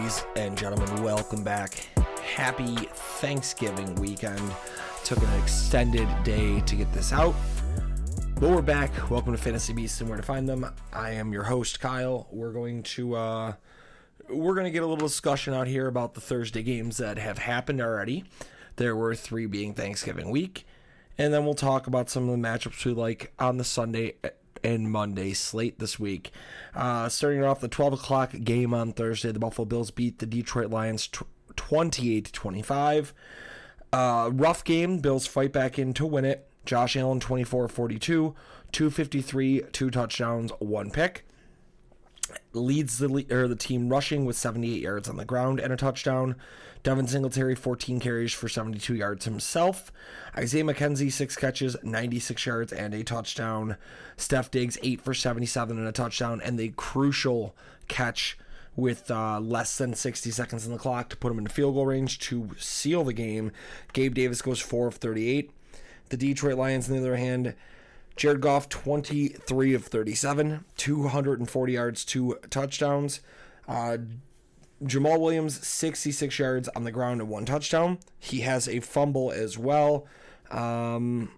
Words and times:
ladies 0.00 0.24
and 0.34 0.56
gentlemen, 0.56 1.02
welcome 1.02 1.44
back. 1.44 1.86
Happy 2.22 2.74
Thanksgiving 3.20 3.94
weekend. 3.96 4.40
Took 5.04 5.18
an 5.18 5.42
extended 5.42 6.08
day 6.24 6.62
to 6.62 6.74
get 6.74 6.90
this 6.94 7.12
out. 7.12 7.34
But 8.36 8.48
we're 8.48 8.62
back. 8.62 9.10
Welcome 9.10 9.32
to 9.32 9.38
Fantasy 9.38 9.74
Beasts 9.74 10.00
and 10.00 10.08
where 10.08 10.16
to 10.16 10.24
find 10.24 10.48
them. 10.48 10.64
I 10.90 11.10
am 11.10 11.34
your 11.34 11.42
host, 11.42 11.80
Kyle. 11.80 12.28
We're 12.30 12.52
going 12.52 12.82
to 12.84 13.14
uh 13.14 13.52
we're 14.30 14.54
gonna 14.54 14.70
get 14.70 14.82
a 14.82 14.86
little 14.86 15.06
discussion 15.06 15.52
out 15.52 15.66
here 15.66 15.86
about 15.86 16.14
the 16.14 16.22
Thursday 16.22 16.62
games 16.62 16.96
that 16.96 17.18
have 17.18 17.36
happened 17.36 17.82
already. 17.82 18.24
There 18.76 18.96
were 18.96 19.14
three 19.14 19.44
being 19.44 19.74
Thanksgiving 19.74 20.30
week. 20.30 20.66
And 21.18 21.34
then 21.34 21.44
we'll 21.44 21.52
talk 21.52 21.86
about 21.86 22.08
some 22.08 22.26
of 22.26 22.30
the 22.30 22.48
matchups 22.48 22.86
we 22.86 22.92
like 22.92 23.34
on 23.38 23.58
the 23.58 23.64
Sunday 23.64 24.14
and 24.62 24.90
Monday 24.90 25.32
slate 25.32 25.78
this 25.78 25.98
week. 25.98 26.32
Uh, 26.74 27.08
starting 27.08 27.44
off 27.44 27.60
the 27.60 27.68
12 27.68 27.94
o'clock 27.94 28.32
game 28.44 28.74
on 28.74 28.92
Thursday, 28.92 29.32
the 29.32 29.38
Buffalo 29.38 29.64
Bills 29.64 29.90
beat 29.90 30.18
the 30.18 30.26
Detroit 30.26 30.70
Lions 30.70 31.08
28 31.56 32.24
to 32.26 32.32
25. 32.32 33.14
Uh, 33.92 34.30
rough 34.32 34.64
game. 34.64 34.98
Bills 34.98 35.26
fight 35.26 35.52
back 35.52 35.78
in 35.78 35.92
to 35.94 36.06
win 36.06 36.24
it. 36.24 36.48
Josh 36.64 36.96
Allen 36.96 37.20
24 37.20 37.68
42, 37.68 38.34
253, 38.70 39.62
two 39.72 39.90
touchdowns, 39.90 40.52
one 40.58 40.90
pick. 40.90 41.26
Leads 42.52 42.98
the 42.98 43.08
le- 43.08 43.24
or 43.30 43.48
the 43.48 43.56
team 43.56 43.88
rushing 43.88 44.24
with 44.24 44.36
78 44.36 44.82
yards 44.82 45.08
on 45.08 45.16
the 45.16 45.24
ground 45.24 45.60
and 45.60 45.72
a 45.72 45.76
touchdown. 45.76 46.36
Devin 46.82 47.06
Singletary 47.06 47.54
14 47.54 48.00
carries 48.00 48.32
for 48.32 48.48
72 48.48 48.94
yards 48.94 49.26
himself. 49.26 49.92
Isaiah 50.36 50.64
McKenzie 50.64 51.12
6 51.12 51.36
catches, 51.36 51.76
96 51.82 52.46
yards 52.46 52.72
and 52.72 52.94
a 52.94 53.04
touchdown. 53.04 53.76
Steph 54.16 54.50
Diggs 54.50 54.78
8 54.82 55.00
for 55.00 55.12
77 55.12 55.78
and 55.78 55.86
a 55.86 55.92
touchdown 55.92 56.40
and 56.42 56.58
the 56.58 56.70
crucial 56.76 57.54
catch 57.88 58.38
with 58.76 59.10
uh, 59.10 59.40
less 59.40 59.76
than 59.76 59.94
60 59.94 60.30
seconds 60.30 60.64
on 60.64 60.72
the 60.72 60.78
clock 60.78 61.10
to 61.10 61.16
put 61.16 61.30
him 61.30 61.38
in 61.38 61.46
field 61.48 61.74
goal 61.74 61.86
range 61.86 62.18
to 62.20 62.50
seal 62.58 63.04
the 63.04 63.12
game. 63.12 63.52
Gabe 63.92 64.14
Davis 64.14 64.40
goes 64.40 64.60
4 64.60 64.88
of 64.88 64.94
38. 64.94 65.50
The 66.08 66.16
Detroit 66.16 66.56
Lions, 66.56 66.88
on 66.88 66.94
the 66.94 67.00
other 67.00 67.16
hand, 67.16 67.54
Jared 68.16 68.40
Goff, 68.40 68.68
23 68.68 69.74
of 69.74 69.86
37, 69.86 70.64
240 70.76 71.72
yards, 71.72 72.04
two 72.04 72.38
touchdowns. 72.50 73.20
Uh, 73.66 73.98
Jamaal 74.82 75.20
Williams, 75.20 75.66
66 75.66 76.38
yards 76.38 76.68
on 76.68 76.84
the 76.84 76.92
ground 76.92 77.20
and 77.20 77.30
one 77.30 77.44
touchdown. 77.44 77.98
He 78.18 78.40
has 78.40 78.68
a 78.68 78.80
fumble 78.80 79.30
as 79.30 79.58
well. 79.58 80.06
Um, 80.50 81.30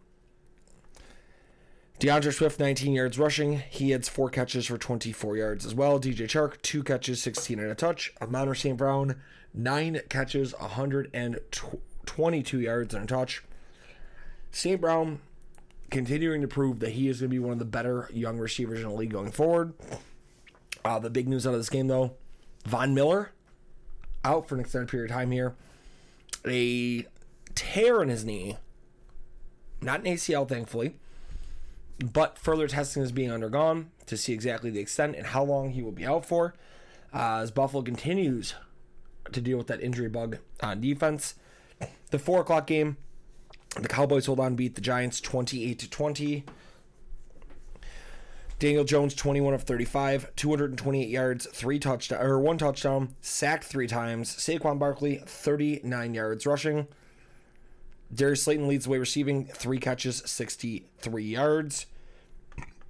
D'Andre 1.99 2.33
Swift, 2.33 2.59
19 2.59 2.95
yards 2.95 3.19
rushing. 3.19 3.63
He 3.71 3.91
has 3.91 4.09
four 4.09 4.31
catches 4.31 4.67
for 4.67 4.79
24 4.79 5.37
yards 5.37 5.67
as 5.67 5.75
well. 5.75 6.01
DJ 6.01 6.27
Chark, 6.27 6.61
two 6.63 6.83
catches, 6.83 7.23
16 7.23 7.61
and 7.61 7.71
a 7.71 7.75
touch. 7.75 8.13
Amon-Ra 8.21 8.55
St. 8.55 8.77
Brown, 8.77 9.21
nine 9.55 10.01
catches, 10.09 10.53
122 10.59 12.61
yards 12.61 12.95
and 12.95 13.05
a 13.05 13.07
touch. 13.07 13.45
St. 14.51 14.81
Brown 14.81 15.21
continuing 15.93 16.41
to 16.41 16.49
prove 16.49 16.81
that 16.81 16.91
he 16.91 17.09
is 17.09 17.21
going 17.21 17.31
to 17.31 17.35
be 17.35 17.39
one 17.39 17.53
of 17.53 17.59
the 17.59 17.65
better 17.65 18.09
young 18.13 18.39
receivers 18.39 18.81
in 18.81 18.89
the 18.89 18.95
league 18.95 19.13
going 19.13 19.31
forward. 19.31 19.75
Uh, 20.85 20.99
the 20.99 21.11
big 21.11 21.29
news 21.29 21.47
out 21.47 21.53
of 21.53 21.61
this 21.61 21.71
game, 21.71 21.87
though, 21.87 22.15
Von 22.67 22.95
Miller 22.95 23.31
out 24.25 24.49
for 24.49 24.55
an 24.55 24.61
extended 24.61 24.89
period 24.89 25.11
of 25.11 25.17
time 25.17 25.31
here. 25.31 25.55
A 26.47 27.07
tear 27.55 28.03
in 28.03 28.09
his 28.09 28.25
knee, 28.25 28.57
not 29.81 30.01
an 30.01 30.07
ACL, 30.07 30.49
thankfully, 30.49 30.97
but 32.13 32.39
further 32.39 32.67
testing 32.67 33.03
is 33.03 33.13
being 33.13 33.31
undergone 33.31 33.91
to 34.07 34.17
see 34.17 34.33
exactly 34.33 34.71
the 34.71 34.81
extent 34.81 35.15
and 35.15 35.27
how 35.27 35.45
long 35.45 35.71
he 35.71 35.83
will 35.83 35.93
be 35.93 36.07
out 36.07 36.25
for. 36.25 36.55
Uh, 37.15 37.41
as 37.43 37.51
Buffalo 37.51 37.83
continues 37.83 38.55
to 39.31 39.41
deal 39.41 39.59
with 39.59 39.67
that 39.67 39.83
injury 39.83 40.09
bug 40.09 40.39
on 40.63 40.81
defense. 40.81 41.35
The 42.11 42.19
four 42.19 42.41
o'clock 42.41 42.67
game, 42.67 42.97
the 43.81 43.89
Cowboys 43.89 44.27
hold 44.27 44.41
on, 44.41 44.55
beat 44.55 44.75
the 44.75 44.81
Giants 44.81 45.21
28 45.21 45.79
to 45.79 45.91
20. 45.91 46.45
Daniel 48.59 48.85
Jones 48.85 49.15
21 49.15 49.55
of 49.55 49.65
35, 49.65 50.37
228 50.37 51.09
yards, 51.09 51.47
three 51.47 51.81
touchdown 51.81 52.23
or 52.23 52.39
one 52.39 52.59
touchdown, 52.59 53.17
sacked 53.21 53.65
three 53.65 53.89
times. 53.89 54.33
Saquon 54.37 54.79
Barkley 54.79 55.21
39 55.27 56.15
yards 56.15 56.47
rushing. 56.47 56.87
Darius 58.15 58.45
Slayton 58.45 58.69
leads 58.69 58.85
the 58.85 58.91
way 58.91 58.99
receiving, 58.99 59.47
three 59.47 59.79
catches, 59.79 60.23
63 60.27 61.25
yards. 61.25 61.87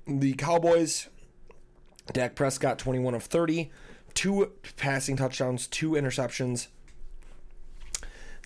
The 0.07 0.35
Cowboys, 0.35 1.09
Dak 2.13 2.35
Prescott 2.35 2.79
21 2.79 3.15
of 3.15 3.23
30, 3.23 3.71
two 4.15 4.53
passing 4.77 5.17
touchdowns, 5.17 5.67
two 5.69 5.93
interceptions. 5.93 6.67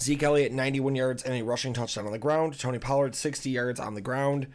Zeke 0.01 0.23
Elliott 0.23 0.53
91 0.53 0.95
yards 0.95 1.23
and 1.23 1.35
a 1.35 1.43
rushing 1.43 1.73
touchdown 1.73 2.07
on 2.07 2.13
the 2.13 2.19
ground. 2.19 2.59
Tony 2.59 2.79
Pollard 2.79 3.15
60 3.15 3.51
yards 3.51 3.81
on 3.81 3.95
the 3.95 4.01
ground. 4.01 4.47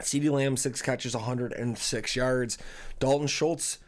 CeeDee 0.00 0.30
Lamb 0.30 0.56
six 0.56 0.80
catches, 0.80 1.14
106 1.14 2.16
yards. 2.16 2.58
Dalton 2.98 3.26
Schultz 3.26 3.78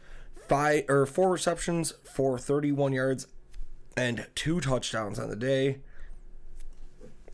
five 0.47 0.85
or 0.89 1.05
four 1.05 1.31
receptions 1.31 1.93
for 2.03 2.37
31 2.37 2.93
yards 2.93 3.27
and 3.95 4.27
two 4.35 4.59
touchdowns 4.59 5.19
on 5.19 5.29
the 5.29 5.35
day. 5.35 5.79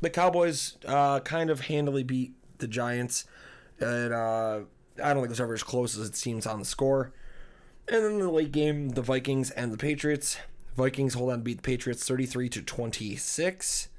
The 0.01 0.09
Cowboys 0.09 0.77
uh, 0.85 1.19
kind 1.21 1.49
of 1.49 1.61
handily 1.61 2.03
beat 2.03 2.33
the 2.59 2.67
Giants, 2.67 3.25
and 3.79 4.13
uh, 4.13 4.61
I 5.03 5.13
don't 5.13 5.17
think 5.17 5.25
it 5.25 5.29
was 5.29 5.41
ever 5.41 5.53
as 5.53 5.63
close 5.63 5.97
as 5.97 6.07
it 6.07 6.15
seems 6.15 6.45
on 6.45 6.59
the 6.59 6.65
score. 6.65 7.11
And 7.87 8.03
then 8.03 8.19
the 8.19 8.29
late 8.29 8.51
game, 8.51 8.89
the 8.89 9.01
Vikings 9.01 9.51
and 9.51 9.71
the 9.73 9.77
Patriots. 9.77 10.37
Vikings 10.75 11.13
hold 11.13 11.31
on 11.31 11.39
to 11.39 11.43
beat 11.43 11.57
the 11.57 11.63
Patriots 11.63 12.07
33 12.07 12.49
to 12.49 12.61
26. 12.61 13.89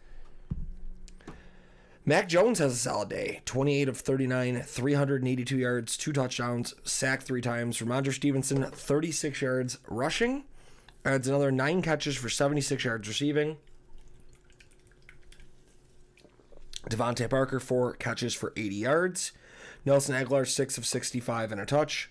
Mac 2.07 2.29
Jones 2.29 2.59
has 2.59 2.73
a 2.73 2.77
solid 2.77 3.11
day 3.11 3.43
28 3.45 3.89
of 3.89 3.97
39, 3.99 4.63
382 4.63 5.57
yards, 5.57 5.97
two 5.97 6.13
touchdowns, 6.13 6.75
sacked 6.83 7.25
three 7.25 7.43
times. 7.43 7.79
Rhamondre 7.79 8.13
Stevenson, 8.13 8.65
36 8.65 9.43
yards 9.43 9.79
rushing, 9.87 10.45
adds 11.05 11.29
another 11.29 11.53
nine 11.53 11.83
catches 11.83 12.17
for 12.17 12.29
76 12.29 12.85
yards 12.85 13.07
receiving. 13.07 13.59
DeVante 16.89 17.29
Parker, 17.29 17.61
four 17.61 17.93
catches 17.95 18.35
for 18.35 18.53
80 18.57 18.75
yards. 18.75 19.33
Nelson 19.85 20.15
Agholor, 20.15 20.47
six 20.49 20.79
of 20.79 20.87
65 20.87 21.53
and 21.53 21.61
a 21.61 21.67
touch. 21.67 22.11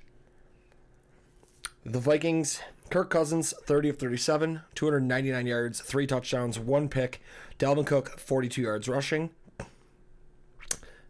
The 1.85 1.99
Vikings, 1.99 2.61
Kirk 2.89 3.09
Cousins, 3.09 3.53
30 3.63 3.89
of 3.89 3.97
37, 3.97 4.61
299 4.75 5.47
yards, 5.47 5.81
three 5.81 6.07
touchdowns, 6.07 6.57
one 6.57 6.89
pick. 6.89 7.21
Dalvin 7.57 7.85
Cook, 7.85 8.19
42 8.19 8.61
yards 8.61 8.87
rushing. 8.87 9.29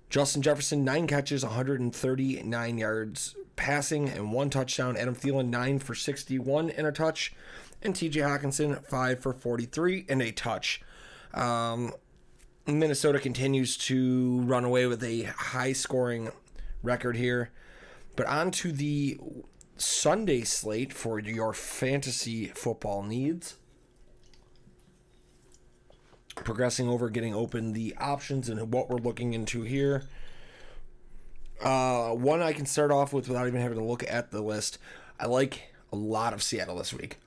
Justin 0.09 0.41
Jefferson, 0.41 0.83
nine 0.83 1.05
catches, 1.07 1.43
139 1.43 2.77
yards 2.77 3.35
passing, 3.55 4.09
and 4.09 4.33
one 4.33 4.49
touchdown. 4.49 4.97
Adam 4.97 5.15
Thielen, 5.15 5.49
nine 5.49 5.79
for 5.79 5.93
61 5.93 6.71
and 6.71 6.87
a 6.87 6.91
touch. 6.91 7.33
And 7.81 7.93
TJ 7.93 8.13
Hockenson, 8.13 8.83
five 8.85 9.19
for 9.19 9.33
43 9.33 10.05
and 10.09 10.21
a 10.21 10.31
touch. 10.31 10.81
Um, 11.33 11.93
Minnesota 12.65 13.19
continues 13.19 13.77
to 13.77 14.41
run 14.41 14.65
away 14.65 14.85
with 14.87 15.03
a 15.03 15.23
high 15.23 15.73
scoring 15.73 16.31
record 16.83 17.15
here. 17.15 17.51
But 18.15 18.25
on 18.25 18.51
to 18.51 18.71
the 18.71 19.19
Sunday 19.79 20.43
slate 20.43 20.93
for 20.93 21.19
your 21.19 21.53
fantasy 21.53 22.47
football 22.47 23.03
needs. 23.03 23.55
Progressing 26.35 26.87
over, 26.87 27.09
getting 27.09 27.33
open 27.33 27.73
the 27.73 27.95
options 27.97 28.49
and 28.49 28.73
what 28.73 28.89
we're 28.89 28.97
looking 28.97 29.33
into 29.33 29.61
here. 29.61 30.03
Uh, 31.61 32.09
one 32.11 32.41
I 32.41 32.53
can 32.53 32.65
start 32.65 32.91
off 32.91 33.11
with 33.11 33.27
without 33.27 33.47
even 33.47 33.61
having 33.61 33.77
to 33.77 33.83
look 33.83 34.03
at 34.09 34.31
the 34.31 34.41
list. 34.41 34.77
I 35.19 35.27
like 35.27 35.73
a 35.91 35.95
lot 35.95 36.33
of 36.33 36.41
Seattle 36.43 36.77
this 36.77 36.93
week. 36.93 37.17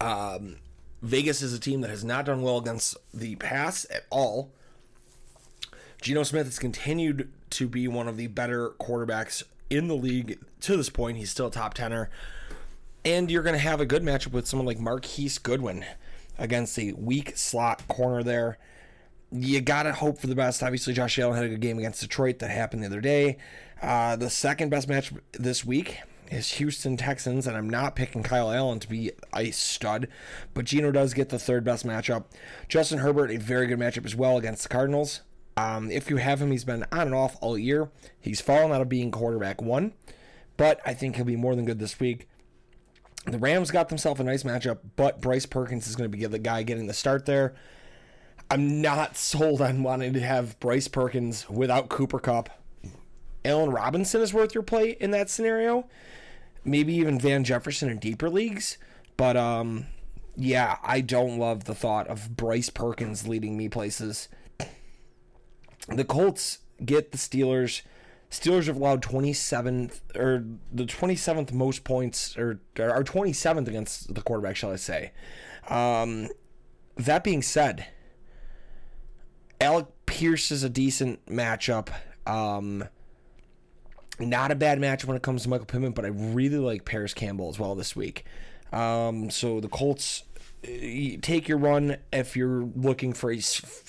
Um, 0.00 0.56
Vegas 1.02 1.42
is 1.42 1.52
a 1.52 1.58
team 1.58 1.80
that 1.80 1.90
has 1.90 2.04
not 2.04 2.26
done 2.26 2.42
well 2.42 2.58
against 2.58 2.96
the 3.12 3.36
pass 3.36 3.86
at 3.90 4.04
all. 4.10 4.52
Geno 6.00 6.22
Smith 6.22 6.46
has 6.46 6.58
continued 6.58 7.32
to 7.50 7.68
be 7.68 7.88
one 7.88 8.08
of 8.08 8.16
the 8.16 8.26
better 8.26 8.70
quarterbacks 8.80 9.42
in 9.70 9.88
the 9.88 9.94
league 9.94 10.38
to 10.60 10.76
this 10.76 10.90
point. 10.90 11.18
He's 11.18 11.30
still 11.30 11.46
a 11.46 11.50
top 11.50 11.74
tenner. 11.74 12.10
And 13.04 13.30
you're 13.30 13.42
going 13.42 13.54
to 13.54 13.60
have 13.60 13.80
a 13.80 13.86
good 13.86 14.02
matchup 14.02 14.32
with 14.32 14.46
someone 14.46 14.66
like 14.66 14.80
Marquise 14.80 15.38
Goodwin 15.38 15.84
against 16.38 16.78
a 16.78 16.92
weak 16.92 17.36
slot 17.36 17.86
corner 17.88 18.22
there. 18.22 18.58
You 19.32 19.60
got 19.60 19.84
to 19.84 19.92
hope 19.92 20.18
for 20.18 20.26
the 20.26 20.34
best. 20.34 20.62
Obviously, 20.62 20.92
Josh 20.92 21.18
Allen 21.18 21.36
had 21.36 21.44
a 21.44 21.48
good 21.50 21.60
game 21.60 21.78
against 21.78 22.00
Detroit 22.00 22.38
that 22.40 22.50
happened 22.50 22.82
the 22.82 22.86
other 22.86 23.00
day. 23.00 23.38
Uh, 23.82 24.16
the 24.16 24.30
second 24.30 24.70
best 24.70 24.88
match 24.88 25.12
this 25.32 25.64
week 25.64 25.98
is 26.30 26.52
Houston 26.52 26.96
Texans, 26.96 27.46
and 27.46 27.56
I'm 27.56 27.68
not 27.70 27.94
picking 27.96 28.22
Kyle 28.22 28.50
Allen 28.50 28.80
to 28.80 28.88
be 28.88 29.12
a 29.34 29.50
stud, 29.50 30.08
but 30.54 30.64
Geno 30.64 30.90
does 30.90 31.14
get 31.14 31.28
the 31.28 31.38
third 31.38 31.64
best 31.64 31.86
matchup. 31.86 32.24
Justin 32.68 32.98
Herbert, 32.98 33.30
a 33.30 33.36
very 33.36 33.66
good 33.66 33.78
matchup 33.78 34.04
as 34.04 34.16
well 34.16 34.36
against 34.36 34.64
the 34.64 34.68
Cardinals. 34.68 35.20
Um, 35.56 35.90
if 35.90 36.10
you 36.10 36.16
have 36.18 36.42
him, 36.42 36.50
he's 36.50 36.64
been 36.64 36.84
on 36.92 37.00
and 37.00 37.14
off 37.14 37.36
all 37.40 37.56
year. 37.56 37.88
He's 38.20 38.40
fallen 38.40 38.72
out 38.72 38.82
of 38.82 38.88
being 38.88 39.10
quarterback 39.10 39.62
one, 39.62 39.94
but 40.56 40.80
I 40.84 40.92
think 40.92 41.16
he'll 41.16 41.24
be 41.24 41.36
more 41.36 41.56
than 41.56 41.64
good 41.64 41.78
this 41.78 41.98
week. 41.98 42.28
The 43.24 43.38
Rams 43.38 43.70
got 43.70 43.88
themselves 43.88 44.20
a 44.20 44.24
nice 44.24 44.42
matchup, 44.42 44.78
but 44.96 45.20
Bryce 45.20 45.46
Perkins 45.46 45.88
is 45.88 45.96
going 45.96 46.10
to 46.10 46.16
be 46.16 46.24
the 46.26 46.38
guy 46.38 46.62
getting 46.62 46.86
the 46.86 46.94
start 46.94 47.26
there. 47.26 47.54
I'm 48.50 48.80
not 48.80 49.16
sold 49.16 49.60
on 49.60 49.82
wanting 49.82 50.12
to 50.12 50.20
have 50.20 50.60
Bryce 50.60 50.86
Perkins 50.88 51.48
without 51.50 51.88
Cooper 51.88 52.20
Kupp. 52.20 52.50
Allen 53.44 53.70
Robinson 53.70 54.20
is 54.20 54.34
worth 54.34 54.54
your 54.54 54.62
play 54.62 54.90
in 55.00 55.10
that 55.12 55.30
scenario. 55.30 55.88
Maybe 56.64 56.94
even 56.94 57.18
Van 57.18 57.44
Jefferson 57.44 57.88
in 57.88 57.98
deeper 57.98 58.28
leagues. 58.28 58.78
But 59.16 59.36
um, 59.36 59.86
yeah, 60.36 60.76
I 60.82 61.00
don't 61.00 61.38
love 61.38 61.64
the 61.64 61.74
thought 61.74 62.06
of 62.08 62.36
Bryce 62.36 62.70
Perkins 62.70 63.26
leading 63.26 63.56
me 63.56 63.68
places. 63.68 64.28
The 65.88 66.04
Colts 66.04 66.58
get 66.84 67.12
the 67.12 67.18
Steelers. 67.18 67.82
Steelers 68.30 68.66
have 68.66 68.76
allowed 68.76 69.02
27th 69.02 70.00
or 70.16 70.44
the 70.72 70.84
27th 70.84 71.52
most 71.52 71.84
points 71.84 72.36
or 72.36 72.60
are 72.78 73.04
27th 73.04 73.68
against 73.68 74.14
the 74.14 74.20
quarterback, 74.20 74.56
shall 74.56 74.72
I 74.72 74.76
say. 74.76 75.12
Um, 75.68 76.28
that 76.96 77.22
being 77.22 77.42
said, 77.42 77.86
Alec 79.60 79.86
Pierce 80.06 80.50
is 80.50 80.64
a 80.64 80.68
decent 80.68 81.24
matchup. 81.26 81.88
Um, 82.26 82.84
not 84.18 84.50
a 84.50 84.54
bad 84.54 84.80
match 84.80 85.04
when 85.04 85.16
it 85.16 85.22
comes 85.22 85.42
to 85.42 85.48
Michael 85.48 85.66
Pittman, 85.66 85.92
but 85.92 86.04
I 86.04 86.08
really 86.08 86.58
like 86.58 86.84
Parris 86.84 87.14
Campbell 87.14 87.48
as 87.48 87.58
well 87.58 87.74
this 87.74 87.94
week. 87.94 88.24
Um, 88.72 89.30
so 89.30 89.60
the 89.60 89.68
Colts 89.68 90.24
take 90.62 91.48
your 91.48 91.58
run 91.58 91.96
if 92.12 92.36
you're 92.36 92.68
looking 92.74 93.12
for 93.12 93.30
a, 93.30 93.36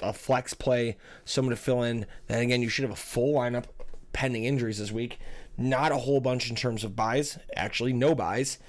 a, 0.01 0.13
flex 0.13 0.53
play, 0.53 0.97
someone 1.25 1.55
to 1.55 1.61
fill 1.61 1.83
in. 1.83 2.05
Then 2.27 2.41
again, 2.41 2.61
you 2.61 2.69
should 2.69 2.83
have 2.83 2.91
a 2.91 2.95
full 2.95 3.35
lineup 3.35 3.65
pending 4.13 4.45
injuries 4.45 4.79
this 4.79 4.91
week. 4.91 5.19
Not 5.57 5.91
a 5.91 5.97
whole 5.97 6.19
bunch 6.19 6.49
in 6.49 6.55
terms 6.55 6.83
of 6.83 6.95
buys. 6.95 7.39
Actually, 7.55 7.93
no 7.93 8.13
buys. 8.13 8.59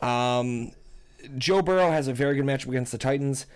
Um, 0.00 0.72
Joe 1.36 1.62
Burrow 1.62 1.90
has 1.90 2.06
a 2.06 2.12
very 2.12 2.36
good 2.36 2.44
matchup 2.44 2.68
against 2.68 2.92
the 2.92 2.98
Titans. 2.98 3.46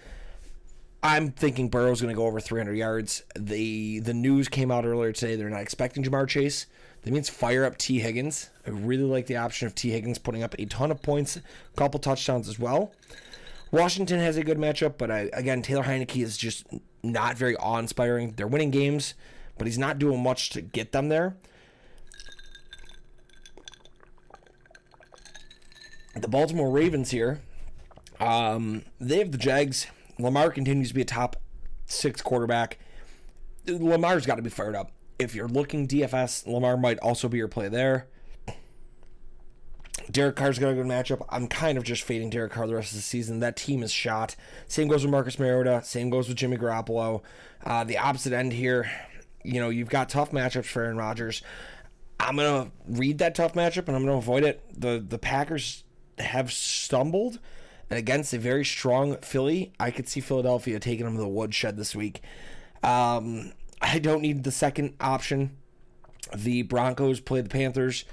I'm 1.05 1.33
thinking 1.33 1.69
Burrow's 1.69 2.01
going 2.01 2.15
to 2.15 2.17
go 2.17 2.27
over 2.27 2.41
300 2.41 2.75
yards. 2.75 3.23
The 3.37 3.99
the 4.01 4.15
news 4.15 4.49
came 4.49 4.71
out 4.71 4.85
earlier 4.85 5.13
today. 5.13 5.35
They're 5.35 5.51
not 5.51 5.63
expecting 5.63 6.05
Ja'Marr 6.05 6.29
Chase. 6.29 6.67
That 7.03 7.13
means 7.13 7.29
fire 7.29 7.65
up 7.65 7.77
Tee 7.77 7.99
Higgins. 7.99 8.51
I 8.65 8.71
really 8.71 9.03
like 9.03 9.27
the 9.27 9.37
option 9.37 9.67
of 9.67 9.75
Tee 9.75 9.91
Higgins 9.91 10.19
putting 10.19 10.45
up 10.45 10.55
a 10.59 10.65
ton 10.67 10.93
of 10.93 11.03
points, 11.03 11.37
a 11.37 11.43
couple 11.77 11.99
touchdowns 11.99 12.49
as 12.49 12.61
well. 12.61 12.93
Washington 13.73 14.21
has 14.21 14.37
a 14.37 14.45
good 14.45 14.59
matchup, 14.59 14.99
but 14.99 15.11
I, 15.11 15.31
again, 15.33 15.63
Taylor 15.63 15.85
Heinicke 15.85 16.23
is 16.23 16.37
just 16.37 16.67
not 17.03 17.39
very 17.39 17.57
awe 17.57 17.79
inspiring. 17.79 18.35
They're 18.37 18.47
winning 18.47 18.71
games, 18.71 19.15
but 19.57 19.67
he's 19.67 19.79
not 19.79 19.99
doing 19.99 20.23
much 20.23 20.51
to 20.51 20.61
get 20.61 20.93
them 20.93 21.09
there. 21.09 21.37
The 26.15 26.29
Baltimore 26.29 26.71
Ravens 26.71 27.11
here, 27.11 27.41
um, 28.21 28.85
they 29.01 29.19
have 29.19 29.33
the 29.33 29.39
Jags. 29.39 29.87
Lamar 30.19 30.51
continues 30.51 30.89
to 30.89 30.95
be 30.95 31.01
a 31.01 31.07
top 31.07 31.37
six 31.87 32.21
quarterback. 32.21 32.79
Lamar's 33.67 34.27
got 34.27 34.35
to 34.35 34.43
be 34.43 34.51
fired 34.51 34.77
up. 34.77 34.93
If 35.19 35.35
you're 35.35 35.49
looking 35.49 35.89
DFS, 35.89 36.47
Lamar 36.47 36.77
might 36.77 36.99
also 36.99 37.27
be 37.29 37.39
your 37.39 37.49
play 37.49 37.71
there. 37.71 38.09
Derek 40.11 40.37
Carr's 40.37 40.59
got 40.59 40.71
a 40.71 40.75
good 40.75 40.87
matchup. 40.87 41.25
I'm 41.29 41.49
kind 41.49 41.79
of 41.79 41.85
just 41.85 42.03
fading 42.03 42.31
Derek 42.31 42.53
Carr 42.53 42.67
the 42.67 42.75
rest 42.75 42.93
of 42.93 42.99
the 42.99 43.03
season. 43.03 43.41
That 43.41 43.57
team 43.57 43.83
is 43.83 43.93
shot. 43.93 44.37
Same 44.69 44.89
goes 44.89 45.03
with 45.03 45.11
Marcus 45.11 45.39
Mariota. 45.39 45.83
Same 45.85 46.11
goes 46.11 46.29
with 46.29 46.37
Jimmy 46.37 46.57
Garoppolo. 46.57 47.23
Uh, 47.65 47.85
the 47.85 47.99
opposite 47.99 48.33
end 48.33 48.53
here, 48.53 48.91
you 49.45 49.61
know, 49.61 49.69
you've 49.69 49.89
got 49.89 50.09
tough 50.09 50.33
matchups 50.33 50.65
for 50.67 50.83
Aaron 50.83 50.97
Rodgers. 50.97 51.43
I'm 52.19 52.37
gonna 52.37 52.71
read 52.87 53.19
that 53.19 53.35
tough 53.35 53.55
matchup 53.55 53.89
and 53.89 53.97
I'm 53.97 54.05
gonna 54.05 54.19
avoid 54.19 54.45
it. 54.45 54.63
The 54.79 55.05
the 55.07 55.19
Packers 55.19 55.85
have 56.19 56.53
stumbled, 56.53 57.39
and 57.91 57.99
against 57.99 58.33
a 58.33 58.39
very 58.39 58.65
strong 58.65 59.17
Philly, 59.19 59.73
I 59.81 59.91
could 59.91 60.09
see 60.09 60.21
Philadelphia 60.21 60.79
taking 60.79 61.05
them 61.05 61.17
to 61.17 61.21
the 61.21 61.29
woodshed 61.29 61.77
this 61.77 61.97
week. 61.97 62.23
Um, 62.83 63.53
I 63.81 63.99
don't 63.99 64.23
need 64.23 64.45
the 64.45 64.53
second 64.53 64.95
option. 65.01 65.57
The 66.35 66.63
Broncos 66.63 67.21
play 67.21 67.41
the 67.41 67.49
Panthers. 67.49 68.05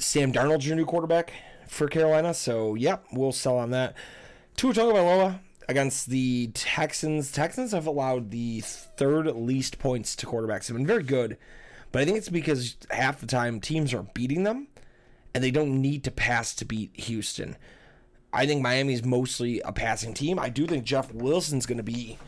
Sam 0.00 0.32
Darnold's 0.32 0.66
your 0.66 0.76
new 0.76 0.86
quarterback 0.86 1.32
for 1.68 1.86
Carolina. 1.86 2.32
So, 2.34 2.74
yep, 2.74 3.04
we'll 3.12 3.32
sell 3.32 3.58
on 3.58 3.70
that. 3.70 3.94
Tua 4.56 4.72
Tagovailoa 4.72 5.40
against 5.68 6.08
the 6.08 6.48
Texans. 6.54 7.30
Texans 7.30 7.72
have 7.72 7.86
allowed 7.86 8.30
the 8.30 8.60
third 8.60 9.26
least 9.26 9.78
points 9.78 10.16
to 10.16 10.26
quarterbacks. 10.26 10.68
Have 10.68 10.76
been 10.76 10.86
very 10.86 11.02
good, 11.02 11.36
but 11.92 12.02
I 12.02 12.04
think 12.04 12.16
it's 12.16 12.30
because 12.30 12.76
half 12.90 13.20
the 13.20 13.26
time 13.26 13.60
teams 13.60 13.92
are 13.92 14.02
beating 14.14 14.42
them, 14.42 14.68
and 15.34 15.44
they 15.44 15.50
don't 15.50 15.80
need 15.80 16.02
to 16.04 16.10
pass 16.10 16.54
to 16.56 16.64
beat 16.64 16.98
Houston. 16.98 17.56
I 18.32 18.46
think 18.46 18.62
Miami's 18.62 19.04
mostly 19.04 19.60
a 19.60 19.72
passing 19.72 20.14
team. 20.14 20.38
I 20.38 20.48
do 20.48 20.66
think 20.66 20.84
Jeff 20.84 21.12
Wilson's 21.12 21.66
going 21.66 21.78
to 21.78 21.84
be 21.84 22.18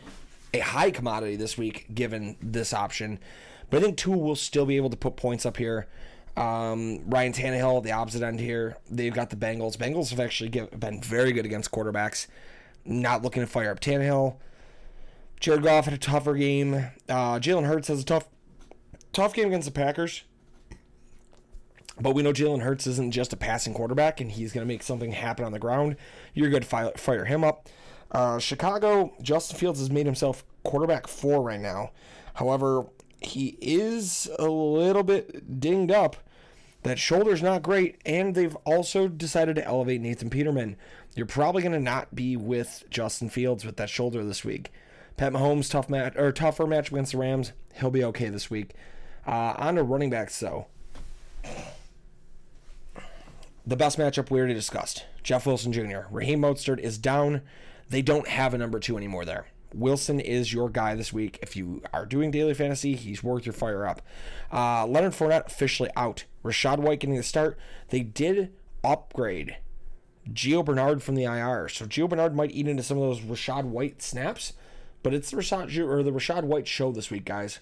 a 0.53 0.59
high 0.59 0.91
commodity 0.91 1.35
this 1.35 1.57
week, 1.57 1.87
given 1.93 2.37
this 2.41 2.73
option. 2.73 3.19
But 3.69 3.77
I 3.77 3.81
think 3.81 3.97
Tua 3.97 4.17
will 4.17 4.35
still 4.35 4.65
be 4.65 4.77
able 4.77 4.89
to 4.91 4.97
put 4.97 5.15
points 5.15 5.45
up 5.45 5.57
here. 5.57 5.87
Um, 6.35 7.07
Ryan 7.09 7.33
Tannehill, 7.33 7.83
the 7.83 7.91
opposite 7.91 8.23
end 8.23 8.39
here. 8.39 8.77
They've 8.89 9.13
got 9.13 9.29
the 9.29 9.35
Bengals. 9.35 9.77
Bengals 9.77 10.09
have 10.09 10.19
actually 10.19 10.49
give, 10.49 10.79
been 10.79 11.01
very 11.01 11.31
good 11.31 11.45
against 11.45 11.71
quarterbacks. 11.71 12.27
Not 12.85 13.21
looking 13.21 13.43
to 13.43 13.47
fire 13.47 13.71
up 13.71 13.79
Tannehill. 13.79 14.37
Jared 15.39 15.63
Goff 15.63 15.85
had 15.85 15.93
a 15.93 15.97
tougher 15.97 16.35
game. 16.35 16.73
Uh, 17.07 17.37
Jalen 17.39 17.67
Hurts 17.67 17.89
has 17.89 18.01
a 18.01 18.05
tough, 18.05 18.27
tough 19.11 19.33
game 19.33 19.47
against 19.47 19.65
the 19.65 19.71
Packers. 19.71 20.23
But 21.99 22.15
we 22.15 22.23
know 22.23 22.33
Jalen 22.33 22.63
Hurts 22.63 22.87
isn't 22.87 23.11
just 23.11 23.33
a 23.33 23.37
passing 23.37 23.73
quarterback, 23.73 24.19
and 24.19 24.31
he's 24.31 24.51
going 24.51 24.65
to 24.65 24.73
make 24.73 24.81
something 24.81 25.11
happen 25.11 25.45
on 25.45 25.51
the 25.51 25.59
ground. 25.59 25.97
You're 26.33 26.49
good 26.49 26.63
to 26.63 26.67
fire, 26.67 26.91
fire 26.97 27.25
him 27.25 27.43
up. 27.43 27.69
Uh, 28.11 28.39
Chicago, 28.39 29.13
Justin 29.21 29.57
Fields 29.57 29.79
has 29.79 29.91
made 29.91 30.05
himself 30.05 30.43
quarterback 30.63 31.07
four 31.07 31.41
right 31.41 31.59
now. 31.59 31.91
However, 32.35 32.85
he 33.25 33.57
is 33.61 34.29
a 34.39 34.47
little 34.47 35.03
bit 35.03 35.59
dinged 35.59 35.91
up. 35.91 36.17
That 36.83 36.99
shoulder's 36.99 37.41
not 37.41 37.63
great, 37.63 38.01
and 38.05 38.35
they've 38.35 38.55
also 38.65 39.07
decided 39.07 39.55
to 39.55 39.65
elevate 39.65 40.01
Nathan 40.01 40.29
Peterman. 40.29 40.75
You're 41.15 41.25
probably 41.25 41.61
going 41.61 41.73
to 41.73 41.79
not 41.79 42.13
be 42.13 42.35
with 42.35 42.83
Justin 42.89 43.29
Fields 43.29 43.65
with 43.65 43.77
that 43.77 43.89
shoulder 43.89 44.23
this 44.25 44.43
week. 44.43 44.71
Pat 45.15 45.31
Mahomes 45.31 45.69
tough 45.69 45.89
match 45.89 46.15
or 46.17 46.31
tougher 46.31 46.67
match 46.67 46.91
against 46.91 47.13
the 47.13 47.19
Rams. 47.19 47.53
He'll 47.75 47.91
be 47.91 48.03
okay 48.03 48.29
this 48.29 48.49
week. 48.49 48.71
Uh, 49.25 49.53
on 49.57 49.75
to 49.75 49.83
running 49.83 50.09
backs 50.09 50.39
though. 50.39 50.67
The 53.65 53.77
best 53.77 53.97
matchup 53.97 54.29
we 54.29 54.39
already 54.39 54.53
discussed. 54.53 55.05
Jeff 55.21 55.45
Wilson 55.45 55.71
Jr. 55.71 56.01
Raheem 56.11 56.41
Mostert 56.41 56.79
is 56.79 56.97
down. 56.97 57.41
They 57.89 58.01
don't 58.01 58.27
have 58.27 58.53
a 58.53 58.57
number 58.57 58.79
two 58.79 58.97
anymore 58.97 59.23
there. 59.23 59.45
Wilson 59.73 60.19
is 60.19 60.53
your 60.53 60.69
guy 60.69 60.95
this 60.95 61.11
week. 61.11 61.39
If 61.41 61.55
you 61.55 61.81
are 61.93 62.05
doing 62.05 62.31
daily 62.31 62.53
fantasy, 62.53 62.95
he's 62.95 63.23
worth 63.23 63.45
your 63.45 63.53
fire 63.53 63.85
up. 63.85 64.01
Uh, 64.51 64.85
Leonard 64.85 65.13
Fournette 65.13 65.47
officially 65.47 65.89
out. 65.95 66.25
Rachaad 66.43 66.79
White 66.79 66.99
getting 66.99 67.15
the 67.15 67.23
start. 67.23 67.57
They 67.89 68.01
did 68.01 68.53
upgrade 68.83 69.57
Gio 70.31 70.63
Bernard 70.63 71.03
from 71.03 71.15
the 71.15 71.23
IR, 71.23 71.67
so 71.69 71.85
Gio 71.85 72.07
Bernard 72.07 72.35
might 72.35 72.51
eat 72.51 72.67
into 72.67 72.83
some 72.83 72.97
of 72.97 73.03
those 73.03 73.21
Rachaad 73.21 73.65
White 73.65 74.01
snaps. 74.01 74.53
But 75.01 75.13
it's 75.13 75.31
the 75.31 75.37
Rashad 75.37 75.77
or 75.77 76.01
the 76.01 76.11
Rachaad 76.11 76.43
White 76.45 76.67
show 76.67 76.91
this 76.91 77.11
week, 77.11 77.25
guys. 77.25 77.59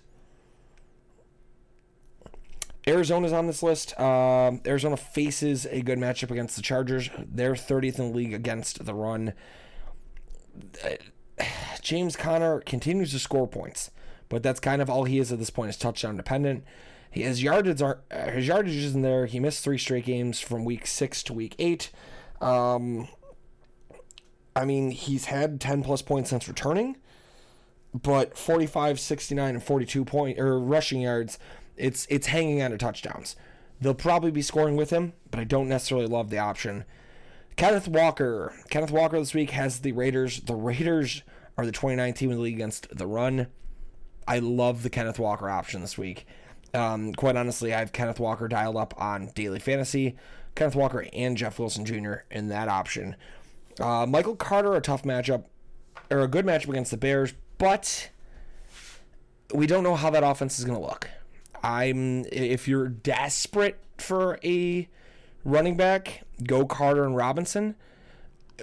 Arizona's 2.87 3.33
on 3.33 3.47
this 3.47 3.61
list. 3.61 3.99
Uh, 3.99 4.53
Arizona 4.65 4.97
faces 4.97 5.67
a 5.69 5.81
good 5.81 5.99
matchup 5.99 6.31
against 6.31 6.55
the 6.55 6.61
Chargers. 6.61 7.09
They're 7.17 7.53
30th 7.53 7.99
in 7.99 8.11
the 8.11 8.17
league 8.17 8.33
against 8.33 8.85
the 8.85 8.93
run. 8.93 9.33
James 11.81 12.15
Conner 12.15 12.59
continues 12.61 13.11
to 13.11 13.19
score 13.19 13.47
points, 13.47 13.91
but 14.29 14.43
that's 14.43 14.59
kind 14.59 14.81
of 14.81 14.89
all 14.89 15.05
he 15.05 15.19
is 15.19 15.31
at 15.31 15.39
this 15.39 15.49
point 15.49 15.69
is 15.69 15.77
touchdown 15.77 16.17
dependent. 16.17 16.63
His 17.09 17.43
yardage 17.43 17.81
are 17.81 17.99
his 18.29 18.47
yardage 18.47 18.75
isn't 18.75 19.01
there. 19.01 19.25
He 19.25 19.39
missed 19.39 19.63
three 19.63 19.77
straight 19.77 20.05
games 20.05 20.39
from 20.39 20.63
week 20.63 20.87
six 20.87 21.21
to 21.23 21.33
week 21.33 21.55
eight. 21.59 21.91
Um, 22.39 23.09
I 24.55 24.65
mean, 24.65 24.91
he's 24.91 25.25
had 25.25 25.61
10 25.61 25.83
plus 25.83 26.01
points 26.01 26.29
since 26.29 26.47
returning, 26.47 26.97
but 27.93 28.37
45, 28.37 28.99
69, 28.99 29.55
and 29.55 29.63
42 29.63 30.05
point 30.05 30.39
or 30.39 30.59
rushing 30.59 31.01
yards, 31.01 31.37
it's 31.77 32.07
it's 32.09 32.27
hanging 32.27 32.61
on 32.61 32.71
to 32.71 32.77
touchdowns. 32.77 33.35
They'll 33.81 33.93
probably 33.93 34.31
be 34.31 34.41
scoring 34.41 34.75
with 34.75 34.91
him, 34.91 35.13
but 35.31 35.39
I 35.39 35.43
don't 35.43 35.67
necessarily 35.67 36.07
love 36.07 36.29
the 36.29 36.37
option. 36.37 36.85
Kenneth 37.55 37.87
Walker. 37.87 38.53
Kenneth 38.69 38.91
Walker 38.91 39.19
this 39.19 39.33
week 39.33 39.51
has 39.51 39.81
the 39.81 39.91
Raiders. 39.91 40.41
The 40.41 40.55
Raiders 40.55 41.23
are 41.57 41.65
the 41.65 41.71
29th 41.71 42.15
team 42.15 42.31
in 42.31 42.37
the 42.37 42.43
league 42.43 42.55
against 42.55 42.95
the 42.95 43.07
run. 43.07 43.47
I 44.27 44.39
love 44.39 44.83
the 44.83 44.89
Kenneth 44.89 45.19
Walker 45.19 45.49
option 45.49 45.81
this 45.81 45.97
week. 45.97 46.25
Um, 46.73 47.13
quite 47.13 47.35
honestly, 47.35 47.73
I 47.73 47.79
have 47.79 47.91
Kenneth 47.91 48.19
Walker 48.19 48.47
dialed 48.47 48.77
up 48.77 48.93
on 48.97 49.31
daily 49.35 49.59
fantasy. 49.59 50.15
Kenneth 50.55 50.75
Walker 50.75 51.05
and 51.13 51.37
Jeff 51.37 51.59
Wilson 51.59 51.85
Jr. 51.85 52.13
in 52.29 52.47
that 52.49 52.67
option. 52.67 53.15
Uh, 53.79 54.05
Michael 54.05 54.35
Carter, 54.35 54.75
a 54.75 54.81
tough 54.81 55.03
matchup, 55.03 55.45
or 56.09 56.19
a 56.21 56.27
good 56.27 56.45
matchup 56.45 56.69
against 56.69 56.91
the 56.91 56.97
Bears, 56.97 57.33
but 57.57 58.09
we 59.53 59.67
don't 59.67 59.83
know 59.83 59.95
how 59.95 60.09
that 60.09 60.23
offense 60.23 60.59
is 60.59 60.65
going 60.65 60.79
to 60.79 60.85
look. 60.85 61.09
I'm 61.63 62.25
if 62.31 62.67
you're 62.67 62.87
desperate 62.87 63.77
for 63.97 64.39
a 64.43 64.89
running 65.43 65.77
back, 65.77 66.23
go 66.43 66.65
Carter 66.65 67.03
and 67.03 67.15
Robinson. 67.15 67.75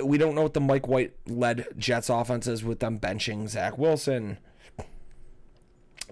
We 0.02 0.18
don't 0.18 0.35
know 0.35 0.42
what 0.42 0.54
the 0.54 0.61
Mike 0.61 0.87
White 0.87 1.14
led 1.26 1.66
Jets 1.76 2.08
offense 2.08 2.47
is 2.47 2.62
with 2.62 2.80
them 2.80 2.99
benching 2.99 3.49
Zach 3.49 3.78
Wilson. 3.78 4.38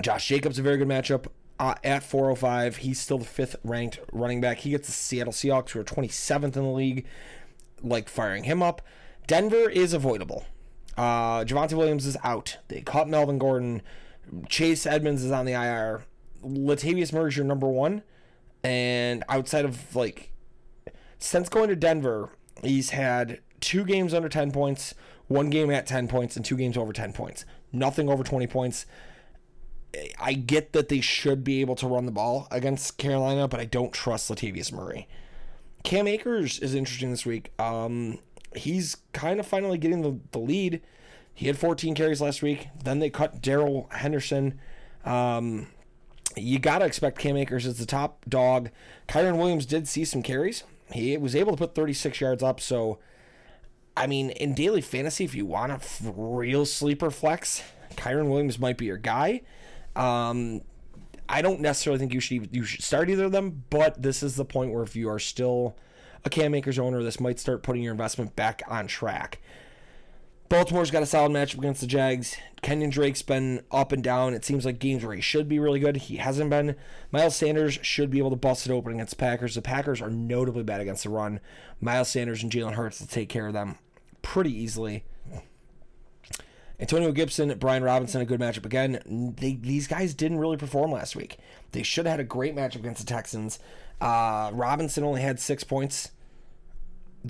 Josh 0.02 0.26
Jacobs 0.28 0.58
a 0.58 0.62
very 0.62 0.76
good 0.76 0.88
matchup 0.88 1.26
uh, 1.58 1.74
at 1.84 2.02
405. 2.02 2.78
He's 2.78 3.00
still 3.00 3.18
the 3.18 3.24
fifth 3.24 3.56
ranked 3.64 4.00
running 4.12 4.40
back. 4.40 4.58
He 4.58 4.70
gets 4.70 4.86
the 4.88 4.92
Seattle 4.92 5.32
Seahawks, 5.32 5.70
who 5.70 5.80
are 5.80 5.84
27th 5.84 6.44
in 6.44 6.50
the 6.52 6.62
league, 6.62 7.06
like 7.82 8.08
firing 8.08 8.44
him 8.44 8.62
up. 8.62 8.82
Denver 9.26 9.68
is 9.70 9.92
avoidable. 9.92 10.44
Uh, 10.96 11.44
Javonte 11.44 11.74
Williams 11.74 12.06
is 12.06 12.16
out. 12.24 12.58
They 12.68 12.80
caught 12.80 13.08
Melvin 13.08 13.38
Gordon. 13.38 13.82
Chase 14.48 14.86
Edmonds 14.86 15.22
is 15.22 15.30
on 15.30 15.44
the 15.44 15.52
IR. 15.52 16.04
Latavius 16.44 17.12
Murray's 17.12 17.36
your 17.36 17.46
number 17.46 17.68
one. 17.68 18.02
And 18.62 19.24
outside 19.28 19.64
of 19.64 19.94
like, 19.94 20.32
since 21.18 21.48
going 21.48 21.68
to 21.68 21.76
Denver, 21.76 22.30
he's 22.62 22.90
had 22.90 23.40
two 23.60 23.84
games 23.84 24.14
under 24.14 24.28
10 24.28 24.52
points, 24.52 24.94
one 25.28 25.50
game 25.50 25.70
at 25.70 25.86
10 25.86 26.08
points, 26.08 26.36
and 26.36 26.44
two 26.44 26.56
games 26.56 26.76
over 26.76 26.92
10 26.92 27.12
points. 27.12 27.44
Nothing 27.72 28.08
over 28.08 28.22
20 28.22 28.46
points. 28.46 28.86
I 30.18 30.34
get 30.34 30.72
that 30.72 30.88
they 30.88 31.00
should 31.00 31.42
be 31.42 31.60
able 31.60 31.74
to 31.76 31.86
run 31.86 32.06
the 32.06 32.12
ball 32.12 32.48
against 32.50 32.98
Carolina, 32.98 33.48
but 33.48 33.60
I 33.60 33.64
don't 33.64 33.92
trust 33.92 34.30
Latavius 34.30 34.72
Murray. 34.72 35.08
Cam 35.84 36.06
Akers 36.06 36.58
is 36.58 36.74
interesting 36.74 37.10
this 37.10 37.24
week. 37.24 37.52
Um, 37.58 38.18
he's 38.54 38.96
kind 39.12 39.40
of 39.40 39.46
finally 39.46 39.78
getting 39.78 40.02
the, 40.02 40.18
the 40.32 40.38
lead. 40.38 40.82
He 41.32 41.46
had 41.46 41.58
14 41.58 41.94
carries 41.94 42.20
last 42.20 42.42
week. 42.42 42.68
Then 42.82 42.98
they 42.98 43.10
cut 43.10 43.40
Darrell 43.40 43.88
Henderson. 43.92 44.58
Um, 45.04 45.68
you 46.36 46.58
got 46.58 46.78
to 46.78 46.84
expect 46.84 47.18
Cam 47.18 47.36
Akers 47.36 47.66
as 47.66 47.78
the 47.78 47.86
top 47.86 48.24
dog. 48.28 48.70
Kyren 49.08 49.38
Williams 49.38 49.66
did 49.66 49.86
see 49.86 50.04
some 50.04 50.22
carries. 50.22 50.64
He 50.92 51.16
was 51.16 51.34
able 51.34 51.52
to 51.52 51.58
put 51.58 51.74
36 51.74 52.20
yards 52.20 52.42
up. 52.42 52.60
So, 52.60 52.98
I 53.96 54.06
mean, 54.06 54.30
in 54.30 54.54
daily 54.54 54.80
fantasy, 54.80 55.24
if 55.24 55.34
you 55.34 55.46
want 55.46 55.72
a 55.72 55.80
real 56.12 56.64
sleeper 56.64 57.10
flex, 57.10 57.62
Kyren 57.96 58.28
Williams 58.28 58.58
might 58.58 58.78
be 58.78 58.86
your 58.86 58.96
guy. 58.96 59.42
Um, 59.94 60.62
I 61.28 61.42
don't 61.42 61.60
necessarily 61.60 61.98
think 61.98 62.14
you 62.14 62.20
should 62.20 62.54
you 62.54 62.64
should 62.64 62.84
start 62.84 63.10
either 63.10 63.24
of 63.24 63.32
them, 63.32 63.64
but 63.70 64.00
this 64.00 64.22
is 64.22 64.36
the 64.36 64.44
point 64.44 64.72
where 64.72 64.82
if 64.82 64.94
you 64.94 65.08
are 65.08 65.18
still 65.18 65.76
a 66.24 66.30
Cam 66.30 66.54
Akers 66.54 66.78
owner, 66.78 67.02
this 67.02 67.18
might 67.18 67.38
start 67.38 67.62
putting 67.62 67.82
your 67.82 67.92
investment 67.92 68.36
back 68.36 68.62
on 68.68 68.86
track. 68.86 69.40
Baltimore's 70.48 70.90
got 70.90 71.02
a 71.02 71.06
solid 71.06 71.32
matchup 71.32 71.58
against 71.58 71.80
the 71.80 71.86
Jags. 71.86 72.36
Kenyan 72.62 72.90
Drake's 72.90 73.22
been 73.22 73.62
up 73.70 73.92
and 73.92 74.02
down. 74.02 74.34
It 74.34 74.44
seems 74.44 74.64
like 74.64 74.78
games 74.78 75.04
where 75.04 75.14
he 75.14 75.20
should 75.20 75.48
be 75.48 75.58
really 75.58 75.80
good. 75.80 75.96
He 75.96 76.16
hasn't 76.16 76.50
been. 76.50 76.76
Miles 77.10 77.36
Sanders 77.36 77.78
should 77.82 78.10
be 78.10 78.18
able 78.18 78.30
to 78.30 78.36
bust 78.36 78.66
it 78.66 78.72
open 78.72 78.92
against 78.92 79.10
the 79.10 79.16
Packers. 79.16 79.54
The 79.54 79.62
Packers 79.62 80.00
are 80.00 80.10
notably 80.10 80.62
bad 80.62 80.80
against 80.80 81.04
the 81.04 81.10
run. 81.10 81.40
Miles 81.80 82.08
Sanders 82.08 82.42
and 82.42 82.52
Jalen 82.52 82.74
Hurts 82.74 83.00
will 83.00 83.08
take 83.08 83.28
care 83.28 83.48
of 83.48 83.52
them 83.52 83.78
pretty 84.22 84.52
easily. 84.52 85.04
Antonio 86.78 87.10
Gibson, 87.10 87.56
Brian 87.58 87.82
Robinson, 87.82 88.20
a 88.20 88.26
good 88.26 88.40
matchup 88.40 88.66
again. 88.66 89.34
They, 89.38 89.54
these 89.54 89.86
guys 89.86 90.14
didn't 90.14 90.38
really 90.38 90.58
perform 90.58 90.92
last 90.92 91.16
week. 91.16 91.38
They 91.72 91.82
should 91.82 92.06
have 92.06 92.12
had 92.12 92.20
a 92.20 92.24
great 92.24 92.54
matchup 92.54 92.76
against 92.76 93.00
the 93.00 93.06
Texans. 93.06 93.58
Uh, 94.00 94.50
Robinson 94.52 95.02
only 95.02 95.22
had 95.22 95.40
six 95.40 95.64
points. 95.64 96.10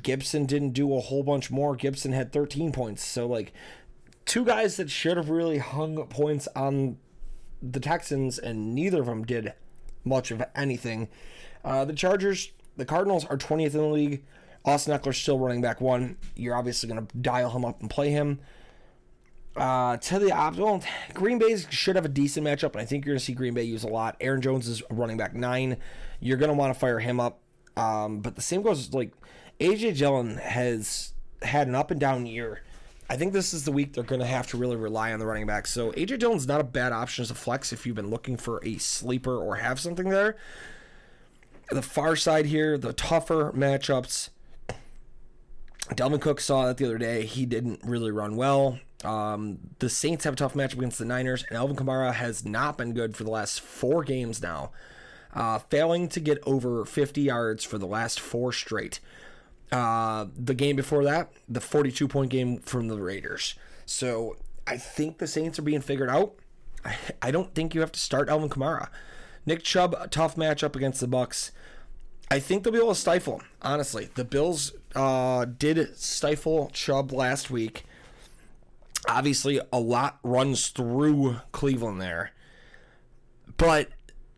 Gibson 0.03 0.47
didn't 0.47 0.71
do 0.71 0.97
a 0.97 1.01
whole 1.01 1.23
bunch 1.23 1.51
more. 1.51 1.77
Gibson 1.77 2.13
had 2.13 2.33
13 2.33 2.73
points. 2.73 3.05
So, 3.05 3.27
like, 3.27 3.53
two 4.25 4.45
guys 4.45 4.77
that 4.77 4.91
should 4.91 5.17
have 5.17 5.31
really 5.31 5.59
hung 5.59 5.97
points 6.07 6.49
on 6.55 6.99
the 7.63 7.81
Texans, 7.81 8.39
and 8.39 8.75
neither 8.75 9.01
of 9.01 9.07
them 9.07 9.25
did 9.25 9.55
much 10.05 10.31
of 10.31 10.43
anything. 10.55 11.09
Uh, 11.65 11.85
the 11.85 11.93
Chargers, 11.93 12.53
the 12.77 12.85
Cardinals 12.85 13.25
are 13.25 13.37
20th 13.37 13.75
in 13.75 13.81
the 13.81 13.87
league. 13.87 14.25
Austin 14.65 14.99
Ekeler 14.99 15.15
still 15.15 15.39
running 15.39 15.61
back 15.61 15.81
one. 15.81 16.17
You're 16.35 16.57
obviously 16.57 16.89
going 16.89 17.07
to 17.07 17.19
dial 17.19 17.51
him 17.51 17.65
up 17.65 17.81
and 17.81 17.89
play 17.89 18.11
him. 18.11 18.41
Uh, 19.57 19.97
to 19.97 20.19
the 20.19 20.33
opposite, 20.33 20.63
well, 20.63 20.83
Green 21.15 21.39
Bay 21.39 21.57
should 21.71 21.97
have 21.97 22.05
a 22.05 22.11
decent 22.11 22.47
matchup, 22.47 22.73
and 22.73 22.81
I 22.81 22.85
think 22.85 23.05
you're 23.05 23.15
going 23.15 23.21
to 23.21 23.25
see 23.25 23.33
Green 23.33 23.55
Bay 23.55 23.63
use 23.63 23.85
a 23.85 23.89
lot. 23.89 24.17
Aaron 24.21 24.43
Jones 24.43 24.69
is 24.69 24.83
running 24.91 25.17
back 25.17 25.35
nine. 25.35 25.79
You're 26.21 26.37
going 26.37 26.51
to 26.51 26.55
want 26.55 26.75
to 26.75 26.79
fire 26.79 26.99
him 26.99 27.21
up. 27.21 27.41
Um, 27.77 28.21
but 28.21 28.37
the 28.37 28.43
same 28.43 28.63
goes 28.63 28.93
like 28.93 29.13
AJ 29.61 29.99
Dillon 29.99 30.37
has 30.37 31.13
had 31.43 31.69
an 31.69 31.75
up 31.75 31.91
and 31.91 32.01
down 32.01 32.27
year. 32.27 32.63
I 33.09 33.17
think 33.17 33.33
this 33.33 33.55
is 33.55 33.65
the 33.65 33.73
week 33.73 33.93
they're 33.93 34.05
going 34.05 34.21
to 34.21 34.27
have 34.27 34.49
to 34.49 34.57
really 34.57 34.77
rely 34.77 35.13
on 35.13 35.21
the 35.21 35.27
running 35.27 35.47
back. 35.47 35.67
So 35.67 35.93
AJ 35.93 36.19
Dillon's 36.19 36.49
not 36.49 36.61
a 36.61 36.65
bad 36.65 36.93
option 36.93 37.23
as 37.23 37.31
a 37.31 37.35
flex 37.35 37.73
if 37.73 37.87
you've 37.87 37.97
been 37.97 38.11
looking 38.11 38.37
for 38.37 38.61
a 38.65 38.79
sleeper 38.79 39.37
or 39.37 39.57
have 39.57 39.79
something 39.79 40.09
there. 40.09 40.37
The 41.71 41.83
far 41.83 42.17
side 42.17 42.47
here, 42.47 42.77
the 42.77 42.93
tougher 42.93 43.53
matchups. 43.53 44.31
Dalvin 45.91 46.21
Cook 46.21 46.41
saw 46.41 46.67
that 46.67 46.79
the 46.79 46.85
other 46.85 46.99
day. 46.99 47.27
He 47.27 47.47
didn't 47.47 47.81
really 47.85 48.11
run 48.11 48.37
well. 48.37 48.81
Um, 49.05 49.59
the 49.79 49.89
Saints 49.89 50.25
have 50.25 50.35
a 50.35 50.37
tough 50.37 50.55
matchup 50.55 50.75
against 50.75 50.99
the 50.99 51.05
Niners, 51.05 51.45
and 51.49 51.57
Alvin 51.57 51.77
Kamara 51.77 52.13
has 52.13 52.45
not 52.45 52.79
been 52.79 52.93
good 52.93 53.17
for 53.17 53.25
the 53.25 53.31
last 53.31 53.61
four 53.61 54.03
games 54.03 54.43
now, 54.43 54.73
uh, 55.35 55.59
failing 55.59 56.09
to 56.09 56.21
get 56.21 56.39
over 56.45 56.85
50 56.85 57.21
yards 57.21 57.63
for 57.63 57.79
the 57.79 57.87
last 57.87 58.19
four 58.19 58.53
straight. 58.53 59.01
Uh, 59.73 60.27
the 60.37 60.55
game 60.55 60.77
before 60.77 61.05
that, 61.05 61.33
the 61.49 61.61
42 61.61 62.07
point 62.09 62.31
game 62.31 62.59
from 62.59 62.89
the 62.89 63.01
Raiders. 63.01 63.55
So 63.85 64.37
I 64.67 64.77
think 64.77 65.19
the 65.19 65.27
Saints 65.27 65.59
are 65.59 65.63
being 65.63 65.81
figured 65.81 66.11
out. 66.11 66.35
I, 66.85 66.97
I 67.23 67.31
don't 67.31 67.55
think 67.55 67.75
you 67.75 67.81
have 67.81 67.93
to 67.93 68.01
start 68.01 68.29
Alvin 68.29 68.49
Kamara. 68.49 68.89
Nick 69.45 69.63
Chubb, 69.63 69.95
a 69.99 70.09
tough 70.09 70.37
matchup 70.37 70.75
against 70.77 71.01
the 71.01 71.07
Bucks. 71.07 71.53
I 72.31 72.41
think 72.41 72.65
they'll 72.65 72.73
be 72.73 72.79
able 72.79 72.89
to 72.89 73.01
stifle. 73.01 73.43
Honestly, 73.63 74.09
the 74.15 74.25
Bills 74.25 74.73
uh, 74.95 75.45
did 75.45 75.97
stifle 75.97 76.71
Chubb 76.73 77.13
last 77.13 77.51
week. 77.51 77.85
Obviously, 79.09 79.61
a 79.73 79.79
lot 79.79 80.19
runs 80.25 80.69
through 80.69 81.37
Cleveland 81.53 82.01
there, 82.01 82.33
but 83.57 83.91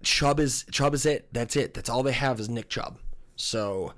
Chubb 0.02 0.38
is 0.38 0.66
Chubb 0.70 0.92
is 0.92 1.06
it. 1.06 1.28
That's 1.32 1.56
it. 1.56 1.72
That's 1.72 1.88
all 1.88 2.02
they 2.02 2.12
have 2.12 2.38
is 2.38 2.50
Nick 2.50 2.68
Chubb. 2.68 2.98
So, 3.36 3.94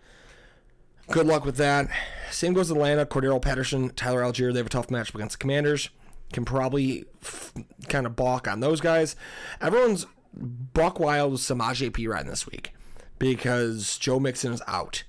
good 1.11 1.27
luck 1.27 1.45
with 1.45 1.57
that. 1.57 1.89
Same 2.31 2.53
goes 2.53 2.71
Atlanta. 2.71 3.05
Cordarrelle 3.05 3.43
Patterson, 3.43 3.91
Tyler 3.91 4.23
Allgeier. 4.23 4.53
They 4.53 4.59
have 4.59 4.67
a 4.67 4.71
tough 4.71 4.89
matchup 4.89 5.17
against 5.17 5.39
the 5.39 5.43
Commanders. 5.43 5.91
Can 6.33 6.45
probably 6.45 7.05
f- 7.23 7.53
kind 7.89 8.07
of 8.07 8.15
balk 8.15 8.47
on 8.47 8.61
those 8.61 8.81
guys. 8.81 9.17
Everyone's 9.61 10.07
buck 10.33 11.01
wild 11.01 11.33
with 11.33 11.41
Samaje 11.41 11.91
Perine 11.91 12.27
this 12.27 12.47
week 12.47 12.73
because 13.19 13.99
Joe 13.99 14.21
Mixon 14.21 14.53
is 14.53 14.63
out. 14.67 15.03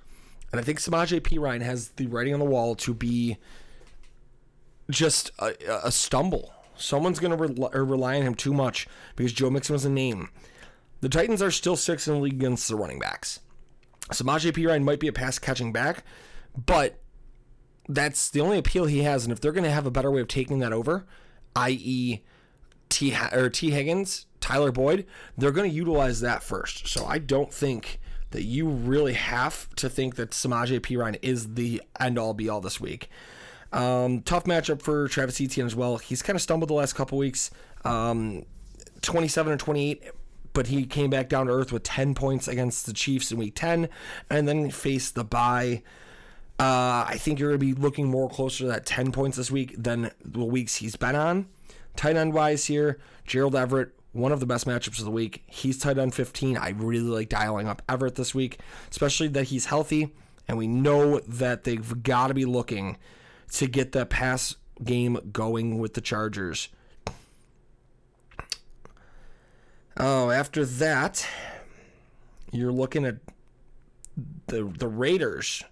And 0.51 0.59
I 0.59 0.63
think 0.63 0.79
Samaje 0.79 1.21
Perine 1.21 1.61
has 1.61 1.89
the 1.89 2.07
writing 2.07 2.33
on 2.33 2.39
the 2.39 2.45
wall 2.45 2.75
to 2.75 2.93
be 2.93 3.37
just 4.89 5.31
a, 5.39 5.53
a 5.83 5.91
stumble. 5.91 6.53
Someone's 6.75 7.19
going 7.19 7.31
to 7.31 7.37
rely, 7.37 7.69
rely 7.73 8.15
on 8.17 8.23
him 8.23 8.35
too 8.35 8.53
much 8.53 8.87
because 9.15 9.31
Joe 9.31 9.51
Mixon 9.51 9.73
was 9.73 9.85
a 9.85 9.89
name. 9.89 10.29
The 11.01 11.09
Titans 11.09 11.41
are 11.41 11.51
still 11.51 11.75
six 11.75 12.07
in 12.07 12.15
the 12.15 12.19
league 12.19 12.33
against 12.33 12.67
the 12.67 12.75
running 12.75 12.99
backs. 12.99 13.39
Samaje 14.09 14.51
Perine 14.51 14.83
might 14.83 14.99
be 14.99 15.07
a 15.07 15.13
pass 15.13 15.39
catching 15.39 15.71
back, 15.71 16.03
but 16.65 16.99
that's 17.87 18.29
the 18.29 18.41
only 18.41 18.57
appeal 18.57 18.85
he 18.85 19.03
has. 19.03 19.23
And 19.23 19.31
if 19.31 19.41
they're 19.41 19.51
going 19.51 19.63
to 19.63 19.71
have 19.71 19.85
a 19.85 19.91
better 19.91 20.11
way 20.11 20.21
of 20.21 20.27
taking 20.27 20.59
that 20.59 20.73
over, 20.73 21.05
i.e., 21.55 22.21
T 22.89 23.15
or 23.31 23.49
Tee 23.49 23.71
Higgins, 23.71 24.25
Tyler 24.41 24.71
Boyd, 24.71 25.05
they're 25.37 25.51
going 25.51 25.69
to 25.69 25.75
utilize 25.75 26.19
that 26.21 26.43
first. 26.43 26.87
So 26.87 27.05
I 27.05 27.19
don't 27.19 27.53
think 27.53 27.99
that 28.31 28.43
you 28.43 28.67
really 28.67 29.13
have 29.13 29.73
to 29.75 29.89
think 29.89 30.15
that 30.15 30.31
Samaje 30.31 30.79
Perine 30.79 31.17
is 31.21 31.53
the 31.53 31.81
end 31.99 32.17
all 32.17 32.33
be 32.33 32.49
all 32.49 32.61
this 32.61 32.79
week. 32.81 33.09
Um, 33.71 34.21
tough 34.21 34.43
matchup 34.43 34.81
for 34.81 35.07
Travis 35.07 35.39
Etienne 35.39 35.65
as 35.65 35.75
well. 35.75 35.97
He's 35.97 36.21
kind 36.21 36.35
of 36.35 36.41
stumbled 36.41 36.69
the 36.69 36.73
last 36.73 36.93
couple 36.93 37.17
weeks. 37.17 37.51
Um, 37.85 38.45
27 39.01 39.53
or 39.53 39.57
28, 39.57 40.03
but 40.53 40.67
he 40.67 40.85
came 40.85 41.09
back 41.09 41.29
down 41.29 41.47
to 41.47 41.53
earth 41.53 41.71
with 41.71 41.83
10 41.83 42.13
points 42.15 42.47
against 42.47 42.85
the 42.85 42.93
Chiefs 42.93 43.31
in 43.31 43.37
week 43.37 43.55
10 43.55 43.87
and 44.29 44.47
then 44.47 44.69
faced 44.69 45.15
the 45.15 45.23
bye 45.23 45.81
Uh, 46.59 47.05
I 47.07 47.17
think 47.17 47.39
you're 47.39 47.49
going 47.49 47.59
to 47.59 47.75
be 47.75 47.81
looking 47.81 48.07
more 48.07 48.29
closer 48.29 48.65
to 48.65 48.67
that 48.67 48.85
10 48.85 49.11
points 49.11 49.37
this 49.37 49.49
week 49.49 49.73
than 49.81 50.11
the 50.23 50.45
weeks 50.45 50.75
he's 50.75 50.95
been 50.95 51.15
on. 51.15 51.47
Tight 51.95 52.15
end 52.15 52.33
wise 52.33 52.65
here, 52.65 52.99
Gerald 53.25 53.55
Everett, 53.55 53.93
one 54.11 54.31
of 54.31 54.39
the 54.39 54.45
best 54.45 54.67
matchups 54.67 54.99
of 54.99 55.05
the 55.05 55.11
week. 55.11 55.43
He's 55.47 55.79
tight 55.79 55.97
end 55.97 56.13
15. 56.13 56.57
I 56.57 56.69
really 56.69 56.99
like 56.99 57.29
dialing 57.29 57.67
up 57.67 57.81
Everett 57.89 58.13
this 58.15 58.35
week, 58.35 58.59
especially 58.91 59.27
that 59.29 59.45
he's 59.45 59.65
healthy. 59.65 60.13
And 60.47 60.57
we 60.57 60.67
know 60.67 61.19
that 61.19 61.63
they've 61.63 62.03
got 62.03 62.27
to 62.27 62.33
be 62.33 62.45
looking 62.45 62.97
to 63.53 63.67
get 63.67 63.93
that 63.93 64.09
pass 64.09 64.55
game 64.83 65.17
going 65.31 65.79
with 65.79 65.93
the 65.93 66.01
Chargers. 66.01 66.67
Oh, 69.97 70.29
after 70.29 70.65
that, 70.65 71.27
you're 72.51 72.71
looking 72.71 73.05
at 73.05 73.17
the 74.47 74.63
the 74.63 74.87
Raiders. 74.87 75.63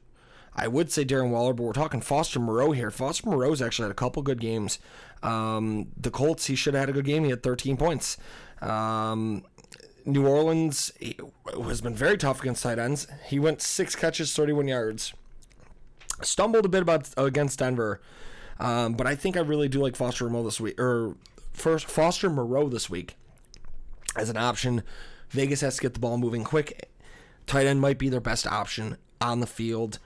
I 0.56 0.68
would 0.68 0.92
say 0.92 1.06
Darren 1.06 1.30
Waller, 1.30 1.54
but 1.54 1.64
we're 1.64 1.74
talking 1.74 2.02
Foster 2.02 2.40
Moreau 2.40 2.72
here. 2.72 2.92
Foster 2.92 3.30
Moreau's 3.30 3.62
actually 3.62 3.86
had 3.86 3.92
a 3.92 3.96
couple 3.96 4.22
good 4.24 4.42
games. 4.42 4.80
Um, 5.24 5.88
the 5.96 6.12
Colts, 6.12 6.48
he 6.48 6.56
should 6.56 6.74
have 6.74 6.82
had 6.82 6.90
a 6.90 6.94
good 6.94 7.06
game. 7.06 7.24
He 7.24 7.30
had 7.30 7.44
13 7.44 7.78
points. 7.78 8.18
Um, 8.62 9.44
New 10.06 10.28
Orleans 10.28 10.92
has 11.54 11.80
been 11.80 11.96
very 11.96 12.18
tough 12.18 12.42
against 12.42 12.64
tight 12.64 12.80
ends. 12.80 13.08
He 13.28 13.40
went 13.40 13.62
six 13.62 13.96
catches, 13.96 14.34
31 14.36 14.68
yards. 14.68 15.14
Stumbled 16.22 16.66
a 16.66 16.70
bit 16.70 16.82
about 16.82 17.10
against 17.16 17.60
Denver, 17.60 18.02
um, 18.60 18.94
but 18.94 19.08
I 19.08 19.16
think 19.16 19.38
I 19.38 19.42
really 19.42 19.70
do 19.70 19.80
like 19.80 19.96
Foster 19.96 20.30
Moreau 20.30 20.44
this 20.44 20.60
week. 20.60 20.78
Or 20.78 21.16
first, 21.54 21.86
Foster 21.86 22.30
Moreau 22.30 22.68
this 22.68 22.90
week 22.90 23.16
as 24.16 24.30
an 24.30 24.38
option. 24.38 24.84
Vegas 25.30 25.62
has 25.62 25.76
to 25.76 25.82
get 25.82 25.94
the 25.94 26.00
ball 26.00 26.18
moving 26.18 26.44
quick. 26.44 26.90
Tight 27.46 27.66
end 27.66 27.82
might 27.82 27.98
be 27.98 28.10
their 28.10 28.20
best 28.20 28.48
option 28.48 28.98
on 29.22 29.40
the 29.40 29.48
field. 29.48 30.00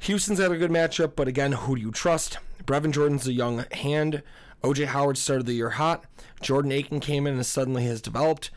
Houston's 0.00 0.38
had 0.38 0.52
a 0.52 0.58
good 0.58 0.70
matchup, 0.70 1.12
but 1.16 1.28
again, 1.28 1.52
who 1.52 1.76
do 1.76 1.82
you 1.82 1.90
trust? 1.90 2.38
Brevin 2.64 2.92
Jordan's 2.92 3.26
a 3.26 3.32
young 3.32 3.64
hand. 3.72 4.22
OJ 4.62 4.86
Howard 4.86 5.18
started 5.18 5.46
the 5.46 5.54
year 5.54 5.70
hot. 5.70 6.04
Jordan 6.40 6.72
Aiken 6.72 7.00
came 7.00 7.26
in 7.26 7.34
and 7.34 7.46
suddenly 7.46 7.84
has 7.84 8.00
developed. 8.00 8.50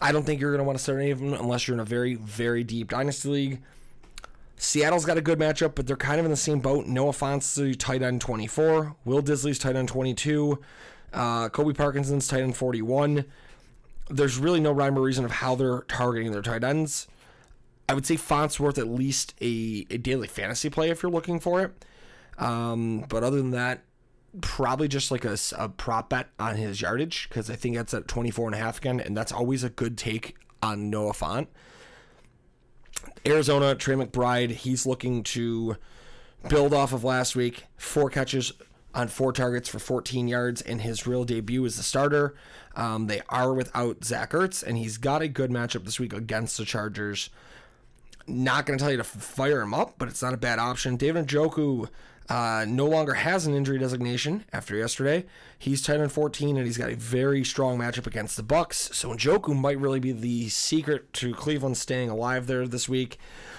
I 0.00 0.12
don't 0.12 0.24
think 0.24 0.40
you're 0.40 0.50
going 0.50 0.60
to 0.60 0.64
want 0.64 0.78
to 0.78 0.82
start 0.82 1.00
any 1.00 1.10
of 1.10 1.20
them 1.20 1.34
unless 1.34 1.66
you're 1.66 1.74
in 1.74 1.80
a 1.80 1.84
very, 1.84 2.14
very 2.14 2.64
deep 2.64 2.90
dynasty 2.90 3.28
league. 3.28 3.62
Seattle's 4.56 5.04
got 5.04 5.18
a 5.18 5.22
good 5.22 5.38
matchup, 5.38 5.74
but 5.74 5.86
they're 5.86 5.96
kind 5.96 6.20
of 6.20 6.24
in 6.24 6.30
the 6.30 6.36
same 6.36 6.60
boat. 6.60 6.86
Noah 6.86 7.12
Fonsi, 7.12 7.76
tight 7.76 8.02
end 8.02 8.20
24. 8.20 8.94
Will 9.04 9.22
Dissly's 9.22 9.58
tight 9.58 9.76
end 9.76 9.88
22. 9.88 10.58
Uh, 11.12 11.48
Colby 11.48 11.74
Parkinson's 11.74 12.28
tight 12.28 12.42
end 12.42 12.56
41. 12.56 13.24
There's 14.12 14.38
really 14.38 14.60
no 14.60 14.72
rhyme 14.72 14.98
or 14.98 15.02
reason 15.02 15.24
of 15.24 15.30
how 15.30 15.54
they're 15.54 15.82
targeting 15.82 16.32
their 16.32 16.42
tight 16.42 16.64
ends. 16.64 17.08
I 17.88 17.94
would 17.94 18.06
say 18.06 18.14
Fant's 18.14 18.60
worth 18.60 18.78
at 18.78 18.88
least 18.88 19.34
a, 19.40 19.86
a 19.90 19.98
daily 19.98 20.28
fantasy 20.28 20.70
play 20.70 20.90
if 20.90 21.02
you're 21.02 21.12
looking 21.12 21.40
for 21.40 21.62
it. 21.62 21.84
Um, 22.38 23.04
but 23.08 23.22
other 23.22 23.36
than 23.38 23.50
that, 23.50 23.82
probably 24.40 24.88
just 24.88 25.10
like 25.10 25.24
a, 25.24 25.36
a 25.58 25.68
prop 25.68 26.08
bet 26.08 26.28
on 26.38 26.56
his 26.56 26.80
yardage 26.80 27.28
because 27.28 27.50
I 27.50 27.56
think 27.56 27.76
that's 27.76 27.92
at 27.92 28.08
24 28.08 28.48
and 28.48 28.54
a 28.54 28.58
half 28.58 28.78
again, 28.78 29.00
and 29.00 29.16
that's 29.16 29.32
always 29.32 29.62
a 29.64 29.70
good 29.70 29.98
take 29.98 30.36
on 30.62 30.90
Noah 30.90 31.12
Fant. 31.12 31.48
Arizona, 33.26 33.74
Trey 33.74 33.94
McBride, 33.94 34.50
he's 34.50 34.86
looking 34.86 35.22
to 35.24 35.76
build 36.48 36.72
off 36.72 36.92
of 36.92 37.04
last 37.04 37.36
week. 37.36 37.64
Four 37.76 38.10
catches 38.10 38.52
on 38.94 39.08
four 39.08 39.32
targets 39.32 39.68
for 39.68 39.78
14 39.78 40.28
yards 40.28 40.60
in 40.60 40.80
his 40.80 41.06
real 41.06 41.24
debut 41.24 41.64
as 41.64 41.76
the 41.76 41.82
starter. 41.82 42.34
Um, 42.76 43.06
they 43.06 43.22
are 43.28 43.52
without 43.52 44.04
Zach 44.04 44.32
Ertz, 44.32 44.62
and 44.62 44.78
he's 44.78 44.98
got 44.98 45.22
a 45.22 45.28
good 45.28 45.50
matchup 45.50 45.84
this 45.84 46.00
week 46.00 46.12
against 46.12 46.56
the 46.56 46.64
Chargers. 46.64 47.30
Not 48.26 48.66
going 48.66 48.78
to 48.78 48.82
tell 48.82 48.90
you 48.90 48.98
to 48.98 49.04
fire 49.04 49.60
him 49.60 49.74
up, 49.74 49.94
but 49.98 50.08
it's 50.08 50.22
not 50.22 50.34
a 50.34 50.38
bad 50.38 50.58
option. 50.58 50.96
David 50.96 51.26
Njoku 51.26 51.88
uh, 52.28 52.64
no 52.68 52.86
longer 52.86 53.14
has 53.14 53.46
an 53.46 53.54
injury 53.54 53.78
designation 53.78 54.44
after 54.52 54.76
yesterday. 54.76 55.24
He's 55.58 55.82
10 55.82 56.00
and 56.00 56.12
14, 56.12 56.56
and 56.56 56.66
he's 56.66 56.78
got 56.78 56.90
a 56.90 56.96
very 56.96 57.44
strong 57.44 57.78
matchup 57.78 58.06
against 58.06 58.36
the 58.36 58.42
Bucks. 58.42 58.90
So 58.96 59.12
Njoku 59.12 59.54
might 59.54 59.78
really 59.78 60.00
be 60.00 60.12
the 60.12 60.48
secret 60.48 61.12
to 61.14 61.34
Cleveland 61.34 61.76
staying 61.76 62.10
alive 62.10 62.46
there 62.46 62.66
this 62.66 62.88
week. 62.88 63.18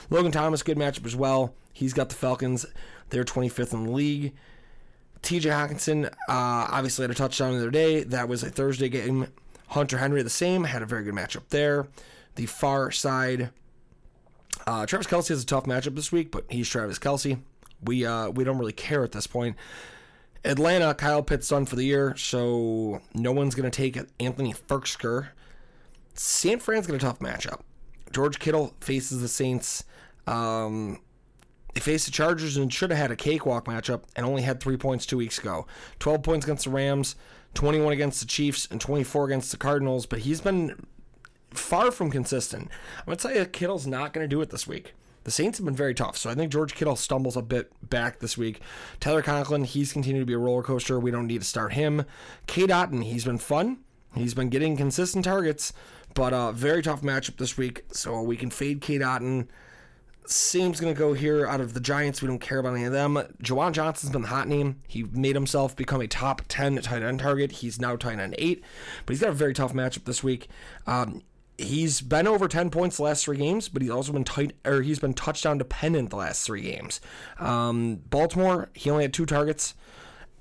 Logan 0.09 0.31
Thomas, 0.31 0.63
good 0.63 0.77
matchup 0.77 1.05
as 1.05 1.15
well. 1.15 1.53
He's 1.73 1.93
got 1.93 2.09
the 2.09 2.15
Falcons. 2.15 2.65
They're 3.09 3.23
25th 3.23 3.73
in 3.73 3.85
the 3.85 3.91
league. 3.91 4.33
TJ 5.23 5.43
Hockenson 5.51 6.05
uh, 6.05 6.11
obviously 6.27 7.03
had 7.03 7.11
a 7.11 7.15
touchdown 7.15 7.53
the 7.53 7.59
other 7.59 7.71
day. 7.71 8.03
That 8.03 8.27
was 8.27 8.43
a 8.43 8.49
Thursday 8.49 8.89
game. 8.89 9.27
Hunter 9.69 9.97
Henry, 9.97 10.21
the 10.21 10.29
same, 10.29 10.65
had 10.65 10.81
a 10.81 10.85
very 10.85 11.03
good 11.03 11.15
matchup 11.15 11.47
there. 11.49 11.87
The 12.35 12.45
far 12.45 12.91
side, 12.91 13.49
uh, 14.67 14.85
Travis 14.85 15.07
Kelce 15.07 15.29
has 15.29 15.41
a 15.41 15.45
tough 15.45 15.63
matchup 15.63 15.95
this 15.95 16.11
week, 16.11 16.31
but 16.31 16.45
he's 16.49 16.69
Travis 16.69 16.99
Kelce. 16.99 17.39
We 17.83 18.05
uh, 18.05 18.29
we 18.29 18.43
don't 18.43 18.57
really 18.57 18.73
care 18.73 19.03
at 19.03 19.11
this 19.13 19.27
point. 19.27 19.55
Atlanta, 20.45 20.93
Kyle 20.93 21.23
Pitts 21.23 21.47
done 21.47 21.65
for 21.65 21.77
the 21.77 21.85
year, 21.85 22.15
so 22.17 23.01
no 23.13 23.31
one's 23.31 23.55
going 23.55 23.69
to 23.69 23.75
take 23.75 23.97
Anthony 24.19 24.53
Firkser. 24.53 25.29
San 26.15 26.59
Fran's 26.59 26.85
got 26.85 26.95
a 26.95 26.99
tough 26.99 27.19
matchup. 27.19 27.61
George 28.11 28.39
Kittle 28.39 28.75
faces 28.81 29.21
the 29.21 29.27
Saints. 29.27 29.85
Um, 30.27 30.99
they 31.73 31.79
faced 31.79 32.05
the 32.05 32.11
Chargers 32.11 32.57
and 32.57 32.71
should 32.71 32.91
have 32.91 32.99
had 32.99 33.11
a 33.11 33.15
cakewalk 33.15 33.65
matchup 33.65 34.03
and 34.15 34.25
only 34.25 34.43
had 34.43 34.59
three 34.59 34.77
points 34.77 35.05
two 35.05 35.17
weeks 35.17 35.39
ago. 35.39 35.65
12 35.99 36.23
points 36.23 36.45
against 36.45 36.65
the 36.65 36.69
Rams, 36.69 37.15
21 37.53 37.93
against 37.93 38.19
the 38.19 38.27
Chiefs, 38.27 38.67
and 38.69 38.79
24 38.79 39.25
against 39.25 39.51
the 39.51 39.57
Cardinals, 39.57 40.05
but 40.05 40.19
he's 40.19 40.41
been 40.41 40.85
far 41.51 41.91
from 41.91 42.11
consistent. 42.11 42.69
I'm 42.99 43.05
going 43.05 43.17
to 43.17 43.27
tell 43.27 43.35
you, 43.35 43.45
Kittle's 43.45 43.87
not 43.87 44.13
going 44.13 44.23
to 44.23 44.27
do 44.27 44.41
it 44.41 44.49
this 44.49 44.67
week. 44.67 44.93
The 45.23 45.31
Saints 45.31 45.57
have 45.57 45.65
been 45.65 45.75
very 45.75 45.93
tough, 45.93 46.17
so 46.17 46.29
I 46.29 46.35
think 46.35 46.51
George 46.51 46.75
Kittle 46.75 46.97
stumbles 46.97 47.37
a 47.37 47.41
bit 47.41 47.71
back 47.81 48.19
this 48.19 48.37
week. 48.37 48.59
Tyler 48.99 49.21
Conklin, 49.21 49.63
he's 49.63 49.93
continued 49.93 50.21
to 50.21 50.25
be 50.25 50.33
a 50.33 50.37
roller 50.37 50.63
coaster. 50.63 50.99
We 50.99 51.11
don't 51.11 51.27
need 51.27 51.41
to 51.41 51.47
start 51.47 51.73
him. 51.73 52.05
Cade 52.45 52.69
Otton, 52.69 53.05
he's 53.05 53.23
been 53.23 53.37
fun. 53.37 53.79
He's 54.15 54.33
been 54.33 54.49
getting 54.49 54.75
consistent 54.75 55.23
targets, 55.23 55.71
but 56.13 56.33
a 56.33 56.51
very 56.51 56.81
tough 56.81 57.01
matchup 57.01 57.37
this 57.37 57.57
week. 57.57 57.85
So 57.93 58.21
we 58.21 58.35
can 58.35 58.49
fade 58.49 58.81
Cade 58.81 59.01
Otton. 59.01 59.47
Same's 60.25 60.79
going 60.79 60.93
to 60.93 60.97
go 60.97 61.13
here 61.13 61.45
out 61.45 61.61
of 61.61 61.73
the 61.73 61.79
Giants. 61.79 62.21
We 62.21 62.27
don't 62.27 62.39
care 62.39 62.59
about 62.59 62.75
any 62.75 62.85
of 62.85 62.93
them. 62.93 63.15
Juwan 63.41 63.73
Johnson's 63.73 64.11
been 64.11 64.21
the 64.21 64.29
hot 64.29 64.47
name. 64.47 64.81
He 64.87 65.03
made 65.03 65.35
himself 65.35 65.75
become 65.75 66.01
a 66.01 66.07
top 66.07 66.43
10 66.47 66.77
tight 66.77 67.03
end 67.03 67.19
target. 67.19 67.51
He's 67.53 67.79
now 67.79 67.95
tight 67.95 68.19
end 68.19 68.35
8, 68.37 68.63
but 69.05 69.13
he's 69.13 69.21
got 69.21 69.29
a 69.29 69.33
very 69.33 69.53
tough 69.53 69.73
matchup 69.73 70.05
this 70.05 70.23
week. 70.23 70.47
Um, 70.87 71.21
he's 71.57 72.01
been 72.01 72.27
over 72.27 72.47
10 72.47 72.69
points 72.69 72.97
the 72.97 73.03
last 73.03 73.25
three 73.25 73.37
games, 73.37 73.69
but 73.69 73.81
he's 73.81 73.91
also 73.91 74.13
been 74.13 74.23
tight 74.23 74.53
or 74.65 74.81
he's 74.81 74.99
been 74.99 75.13
touchdown 75.13 75.57
dependent 75.57 76.09
the 76.09 76.15
last 76.15 76.45
three 76.45 76.61
games. 76.61 77.01
Um, 77.39 78.01
Baltimore, 78.09 78.69
he 78.73 78.89
only 78.89 79.03
had 79.03 79.13
two 79.13 79.25
targets. 79.25 79.73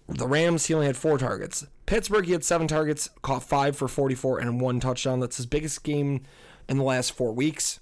The 0.09 0.27
Rams, 0.27 0.67
he 0.67 0.75
only 0.75 0.87
had 0.87 0.97
four 0.97 1.19
targets. 1.19 1.67
Pittsburgh, 1.87 2.27
he 2.27 2.33
had 2.33 2.45
seven 2.45 2.69
targets, 2.69 3.11
caught 3.23 3.43
five 3.43 3.77
for 3.77 3.89
44 3.89 4.39
and 4.39 4.61
one 4.61 4.81
touchdown. 4.81 5.21
That's 5.21 5.37
his 5.37 5.47
biggest 5.47 5.83
game 5.83 6.23
in 6.69 6.79
the 6.79 6.85
last 6.85 7.13
four 7.13 7.33
weeks. 7.33 7.81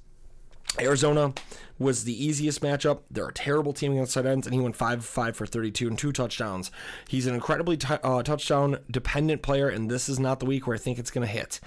Arizona 0.78 1.32
was 1.78 2.04
the 2.04 2.24
easiest 2.24 2.60
matchup. 2.60 3.00
They're 3.10 3.28
a 3.28 3.32
terrible 3.32 3.72
team 3.72 3.92
against 3.92 4.14
tight 4.14 4.26
ends, 4.26 4.46
and 4.46 4.54
he 4.54 4.60
went 4.60 4.76
5 4.76 5.04
5 5.04 5.36
for 5.36 5.46
32 5.46 5.88
and 5.88 5.98
two 5.98 6.12
touchdowns. 6.12 6.70
He's 7.08 7.26
an 7.26 7.34
incredibly 7.34 7.76
t- 7.76 7.94
uh, 8.02 8.22
touchdown 8.22 8.78
dependent 8.90 9.42
player, 9.42 9.68
and 9.68 9.90
this 9.90 10.08
is 10.08 10.20
not 10.20 10.38
the 10.38 10.46
week 10.46 10.66
where 10.66 10.76
I 10.76 10.78
think 10.78 10.98
it's 10.98 11.10
going 11.10 11.26
to 11.26 11.32
hit. 11.32 11.58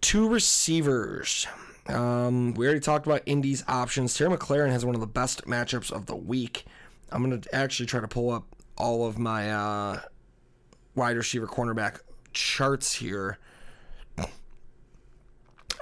Two 0.00 0.28
receivers. 0.28 1.46
Um, 1.88 2.54
we 2.54 2.66
already 2.66 2.80
talked 2.80 3.06
about 3.06 3.22
Indy's 3.26 3.64
options. 3.66 4.14
Terry 4.14 4.36
McLaurin 4.36 4.70
has 4.70 4.84
one 4.84 4.94
of 4.94 5.00
the 5.00 5.06
best 5.06 5.44
matchups 5.46 5.90
of 5.90 6.06
the 6.06 6.16
week. 6.16 6.66
I'm 7.10 7.24
going 7.24 7.40
to 7.40 7.54
actually 7.54 7.86
try 7.86 8.00
to 8.00 8.08
pull 8.08 8.30
up 8.30 8.44
all 8.76 9.06
of 9.06 9.18
my 9.18 9.50
uh, 9.50 10.00
wide 10.94 11.16
receiver 11.16 11.46
cornerback 11.46 12.00
charts 12.32 12.94
here. 12.94 13.38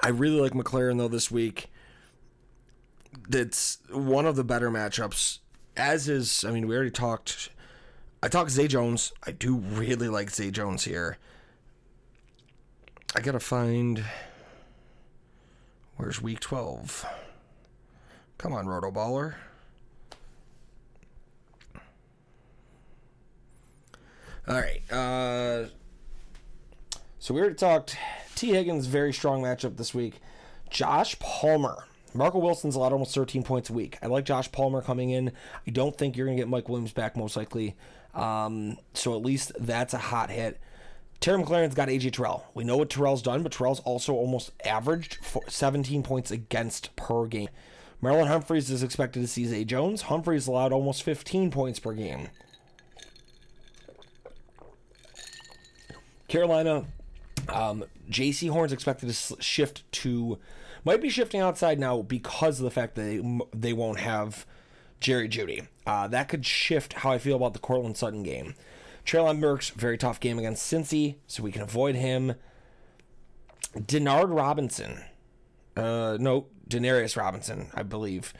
I 0.01 0.09
really 0.09 0.39
like 0.39 0.53
McLaurin, 0.53 0.97
though, 0.97 1.07
this 1.07 1.31
week. 1.31 1.71
That's 3.27 3.79
one 3.91 4.25
of 4.25 4.35
the 4.35 4.43
better 4.43 4.69
matchups. 4.69 5.39
As 5.75 6.07
is, 6.07 6.43
I 6.45 6.51
mean, 6.51 6.67
we 6.67 6.75
already 6.75 6.91
talked. 6.91 7.49
I 8.21 8.27
talked 8.27 8.51
Zay 8.51 8.67
Jones. 8.67 9.13
I 9.25 9.31
do 9.31 9.57
really 9.57 10.07
like 10.07 10.29
Zay 10.29 10.51
Jones 10.51 10.83
here. 10.83 11.17
I 13.15 13.21
gotta 13.21 13.39
find. 13.39 14.03
Where's 15.97 16.21
week 16.21 16.41
12? 16.41 17.05
Come 18.37 18.53
on, 18.53 18.65
RotoBaller. 18.65 19.35
All 24.47 24.55
right. 24.55 24.91
Uh, 24.91 25.69
so 27.19 27.33
we 27.33 27.39
already 27.39 27.55
talked. 27.55 27.97
Tee 28.35 28.51
Higgins, 28.51 28.85
very 28.87 29.13
strong 29.13 29.41
matchup 29.41 29.77
this 29.77 29.93
week. 29.93 30.21
Josh 30.69 31.17
Palmer. 31.19 31.85
Marco 32.15 32.39
Wilson's 32.39 32.75
allowed 32.75 32.93
almost 32.93 33.13
13 33.13 33.43
points 33.43 33.69
a 33.69 33.73
week. 33.73 33.97
I 34.01 34.07
like 34.07 34.25
Josh 34.25 34.51
Palmer 34.51 34.81
coming 34.81 35.09
in. 35.09 35.31
I 35.67 35.71
don't 35.71 35.97
think 35.97 36.15
you're 36.15 36.25
going 36.25 36.37
to 36.37 36.41
get 36.41 36.49
Mike 36.49 36.69
Williams 36.69 36.93
back, 36.93 37.17
most 37.17 37.35
likely. 37.35 37.75
Um, 38.13 38.77
so 38.93 39.15
at 39.15 39.21
least 39.21 39.51
that's 39.59 39.93
a 39.93 39.97
hot 39.97 40.29
hit. 40.29 40.59
Terry 41.19 41.41
McLaurin's 41.41 41.75
got 41.75 41.89
AJ 41.89 42.13
Terrell. 42.13 42.45
We 42.53 42.63
know 42.63 42.77
what 42.77 42.89
Terrell's 42.89 43.21
done, 43.21 43.43
but 43.43 43.51
Terrell's 43.51 43.79
also 43.81 44.13
almost 44.13 44.51
averaged 44.63 45.19
17 45.47 46.03
points 46.03 46.31
against 46.31 46.95
per 46.95 47.25
game. 47.25 47.49
Marlon 48.01 48.27
Humphreys 48.27 48.69
is 48.69 48.83
expected 48.83 49.21
to 49.21 49.27
see 49.27 49.45
Zay 49.45 49.63
Jones. 49.63 50.03
Humphreys 50.03 50.47
allowed 50.47 50.71
almost 50.71 51.03
15 51.03 51.51
points 51.51 51.79
per 51.79 51.93
game. 51.93 52.29
Carolina, 56.27 56.85
um, 57.49 57.85
Jaycee 58.09 58.49
Horn's 58.49 58.73
expected 58.73 59.09
to 59.09 59.41
shift 59.41 59.89
to, 59.93 60.37
might 60.85 61.01
be 61.01 61.09
shifting 61.09 61.41
outside 61.41 61.79
now 61.79 62.01
because 62.01 62.59
of 62.59 62.63
the 62.63 62.71
fact 62.71 62.95
that 62.95 63.01
they, 63.01 63.39
they 63.53 63.73
won't 63.73 63.99
have 63.99 64.45
Jerry 64.99 65.27
Jeudy. 65.27 65.67
Uh, 65.85 66.07
that 66.07 66.29
could 66.29 66.45
shift 66.45 66.93
how 66.93 67.11
I 67.11 67.17
feel 67.17 67.35
about 67.35 67.53
the 67.53 67.59
Courtland 67.59 67.97
Sutton 67.97 68.23
game. 68.23 68.55
Treylon 69.05 69.41
Burks, 69.41 69.69
very 69.69 69.97
tough 69.97 70.19
game 70.19 70.39
against 70.39 70.71
Cincy, 70.71 71.15
so 71.27 71.43
we 71.43 71.51
can 71.51 71.61
avoid 71.61 71.95
him. 71.95 72.35
Denard 73.75 74.35
Robinson. 74.35 75.03
Uh, 75.75 76.17
no, 76.19 76.47
Denarius 76.67 77.17
Robinson, 77.17 77.67
I 77.73 77.83
believe. 77.83 78.33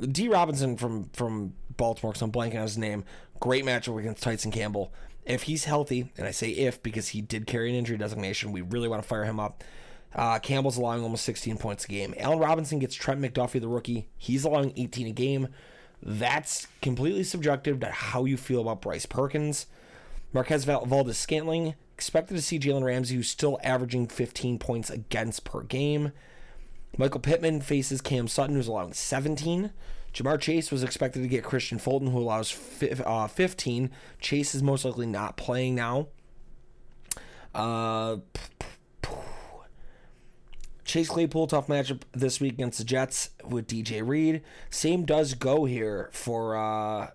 D. 0.00 0.28
Robinson 0.28 0.76
from 0.76 1.10
from 1.12 1.52
Baltimore, 1.76 2.12
because 2.12 2.22
I'm 2.22 2.32
blanking 2.32 2.56
on 2.56 2.62
his 2.62 2.78
name. 2.78 3.04
Great 3.38 3.64
matchup 3.64 3.98
against 3.98 4.22
Tyson 4.22 4.50
Campbell. 4.50 4.92
If 5.26 5.42
he's 5.42 5.64
healthy, 5.64 6.12
and 6.16 6.26
I 6.26 6.30
say 6.30 6.50
if 6.50 6.82
because 6.82 7.08
he 7.08 7.20
did 7.20 7.46
carry 7.46 7.70
an 7.70 7.76
injury 7.76 7.98
designation, 7.98 8.52
we 8.52 8.62
really 8.62 8.88
want 8.88 9.02
to 9.02 9.08
fire 9.08 9.24
him 9.24 9.38
up. 9.38 9.62
Uh, 10.14 10.38
Campbell's 10.38 10.76
allowing 10.76 11.02
almost 11.02 11.24
16 11.24 11.56
points 11.58 11.84
a 11.84 11.88
game. 11.88 12.14
Allen 12.18 12.38
Robinson 12.38 12.78
gets 12.78 12.94
Trent 12.94 13.20
McDuffie, 13.20 13.60
the 13.60 13.68
rookie. 13.68 14.08
He's 14.18 14.44
allowing 14.44 14.72
18 14.76 15.06
a 15.06 15.12
game. 15.12 15.48
That's 16.02 16.66
completely 16.82 17.24
subjective 17.24 17.80
to 17.80 17.86
how 17.90 18.24
you 18.24 18.36
feel 18.36 18.62
about 18.62 18.82
Bryce 18.82 19.06
Perkins. 19.06 19.66
Marquez 20.32 20.64
Valdes 20.64 21.18
Scantling 21.18 21.74
expected 21.94 22.34
to 22.34 22.42
see 22.42 22.58
Jalen 22.58 22.84
Ramsey, 22.84 23.16
who's 23.16 23.28
still 23.28 23.58
averaging 23.62 24.08
15 24.08 24.58
points 24.58 24.90
against 24.90 25.44
per 25.44 25.62
game. 25.62 26.12
Michael 26.96 27.20
Pittman 27.20 27.60
faces 27.60 28.00
Cam 28.00 28.26
Sutton, 28.26 28.56
who's 28.56 28.66
allowing 28.66 28.92
17. 28.92 29.70
Ja'Marr 30.14 30.40
Chase 30.40 30.72
was 30.72 30.82
expected 30.82 31.22
to 31.22 31.28
get 31.28 31.44
Kristian 31.44 31.80
Fulton, 31.80 32.10
who 32.10 32.18
allows 32.18 32.56
uh, 33.04 33.28
15. 33.28 33.90
Chase 34.20 34.54
is 34.54 34.62
most 34.62 34.84
likely 34.84 35.06
not 35.06 35.36
playing 35.36 35.74
now. 35.74 36.08
Uh, 37.54 38.16
Chase 40.90 41.08
Claypool, 41.08 41.46
tough 41.46 41.68
matchup 41.68 42.00
this 42.10 42.40
week 42.40 42.54
against 42.54 42.78
the 42.78 42.84
Jets 42.84 43.30
with 43.44 43.68
DJ 43.68 44.04
Reed. 44.04 44.42
Same 44.70 45.04
does 45.04 45.34
go 45.34 45.64
here 45.64 46.10
for 46.12 46.56
uh, 46.56 47.10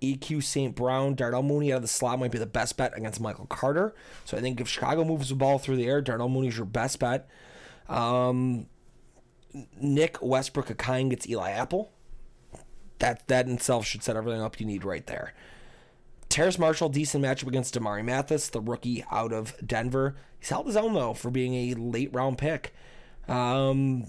EQ 0.00 0.42
St. 0.42 0.74
Brown. 0.74 1.14
Darnell 1.14 1.44
Mooney 1.44 1.72
out 1.72 1.76
of 1.76 1.82
the 1.82 1.88
slot 1.88 2.18
might 2.18 2.32
be 2.32 2.38
the 2.38 2.46
best 2.46 2.76
bet 2.76 2.96
against 2.96 3.20
Michael 3.20 3.46
Carter. 3.46 3.94
So 4.24 4.36
I 4.36 4.40
think 4.40 4.60
if 4.60 4.66
Chicago 4.66 5.04
moves 5.04 5.28
the 5.28 5.36
ball 5.36 5.60
through 5.60 5.76
the 5.76 5.86
air, 5.86 6.00
Darnell 6.00 6.28
Mooney's 6.28 6.56
your 6.56 6.66
best 6.66 6.98
bet. 6.98 7.28
Um, 7.88 8.66
Nick 9.80 10.20
Westbrook 10.20 10.66
Ikhine 10.66 11.10
gets 11.10 11.28
Eli 11.28 11.52
Apple. 11.52 11.92
That 12.98 13.28
that 13.28 13.46
in 13.46 13.52
itself 13.52 13.86
should 13.86 14.02
set 14.02 14.16
everything 14.16 14.42
up 14.42 14.58
you 14.58 14.66
need 14.66 14.84
right 14.84 15.06
there. 15.06 15.32
Terrace 16.28 16.58
Marshall, 16.58 16.88
decent 16.88 17.22
matchup 17.22 17.46
against 17.46 17.78
Damari 17.78 18.04
Mathis, 18.04 18.48
the 18.48 18.60
rookie 18.60 19.04
out 19.12 19.32
of 19.32 19.54
Denver. 19.64 20.16
He's 20.40 20.48
held 20.48 20.66
his 20.66 20.76
own 20.76 20.94
though 20.94 21.14
for 21.14 21.30
being 21.30 21.54
a 21.54 21.74
late 21.74 22.12
round 22.12 22.36
pick. 22.36 22.74
Um, 23.28 24.06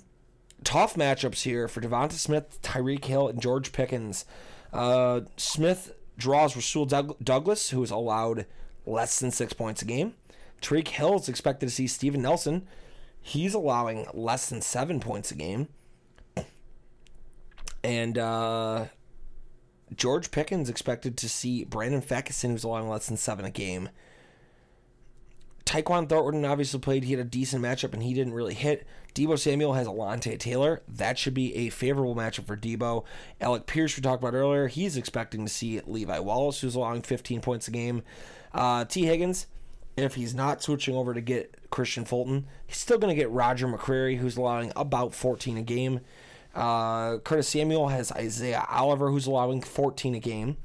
tough 0.64 0.96
matchups 0.96 1.44
here 1.44 1.68
for 1.68 1.82
DeVonta 1.82 2.14
Smith, 2.14 2.60
Tyreek 2.62 3.06
Hill, 3.06 3.28
and 3.28 3.42
George 3.42 3.72
Pickens. 3.72 4.26
Uh, 4.72 5.22
Smith 5.38 5.94
draws 6.18 6.56
Rasul 6.56 6.86
Douglas, 6.86 7.70
who 7.70 7.84
is 7.84 7.92
allowed 7.92 8.46
less 8.86 9.20
than 9.20 9.32
six 9.32 9.54
points 9.54 9.82
a 9.82 9.86
game. 9.86 10.14
Tyreek 10.62 10.88
Hill 10.88 11.16
is 11.16 11.30
expected 11.30 11.68
to 11.68 11.72
see 11.76 11.88
Steven 11.88 12.22
Nelson. 12.22 12.68
He's 13.22 13.54
allowing 13.54 14.08
less 14.14 14.50
than 14.50 14.62
seven 14.62 15.00
points 15.00 15.32
a 15.32 15.36
game. 15.36 15.68
And 17.84 18.18
uh, 18.18 18.86
George 19.96 20.32
Pickens 20.32 20.70
expected 20.70 21.18
to 21.18 21.30
see 21.30 21.64
Brandon 21.66 22.02
Facyson, 22.02 22.52
who's 22.52 22.64
allowing 22.64 22.90
less 22.90 23.08
than 23.08 23.18
seven 23.18 23.46
a 23.46 23.52
game. 23.52 23.90
Tyquan 25.66 26.10
Thornton 26.10 26.46
obviously 26.46 26.80
played. 26.80 27.06
He 27.06 27.14
had 27.14 27.22
a 27.22 27.30
decent 27.30 27.64
matchup 27.64 27.94
and 27.94 28.04
he 28.04 28.14
didn't 28.14 28.34
really 28.34 28.54
hit. 28.54 28.86
Deebo 29.16 29.38
Samuel 29.38 29.74
has 29.74 29.88
Alontae 29.88 30.40
Taylor. 30.40 30.82
That 30.88 31.18
should 31.18 31.34
be 31.34 31.56
a 31.56 31.70
favorable 31.70 32.16
matchup 32.16 32.48
for 32.48 32.58
Deebo. 32.58 33.06
Alec 33.40 33.66
Pierce, 33.66 33.96
we 33.96 34.02
talked 34.02 34.22
about 34.22 34.34
earlier, 34.36 34.68
he's 34.68 34.98
expecting 34.98 35.46
to 35.46 35.52
see 35.52 35.80
Levi 35.86 36.20
Wallace, 36.20 36.62
who's 36.62 36.76
allowing 36.76 37.02
15 37.02 37.42
points 37.42 37.68
a 37.68 37.72
game. 37.72 38.02
Uh, 38.54 38.86
Tee 38.86 39.06
Higgins, 39.06 39.48
if 39.96 40.16
he's 40.16 40.34
not 40.34 40.64
switching 40.64 40.96
over 40.96 41.14
to 41.14 41.22
get 41.22 41.70
Kristian 41.70 42.08
Fulton, 42.08 42.48
he's 42.66 42.78
still 42.78 42.98
going 42.98 43.16
to 43.16 43.20
get 43.20 43.30
Roger 43.30 43.68
McCreary, 43.68 44.18
who's 44.18 44.38
allowing 44.38 44.72
about 44.76 45.14
14 45.14 45.58
a 45.58 45.62
game. 45.62 46.02
Uh, 46.56 47.18
Curtis 47.20 47.50
Samuel 47.50 47.90
has 47.90 48.12
Isaiah 48.12 48.66
Oliver, 48.70 49.10
who's 49.10 49.28
allowing 49.28 49.62
14 49.62 50.16
a 50.16 50.20
game. 50.20 50.58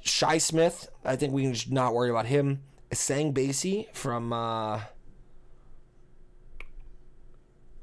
Shi 0.00 0.38
Smith, 0.38 0.88
I 1.04 1.16
think 1.16 1.32
we 1.32 1.42
can 1.42 1.54
just 1.54 1.70
not 1.70 1.94
worry 1.94 2.10
about 2.10 2.26
him. 2.26 2.62
Essang 2.90 3.32
Bassey 3.32 3.92
from 3.94 4.32
uh, 4.32 4.80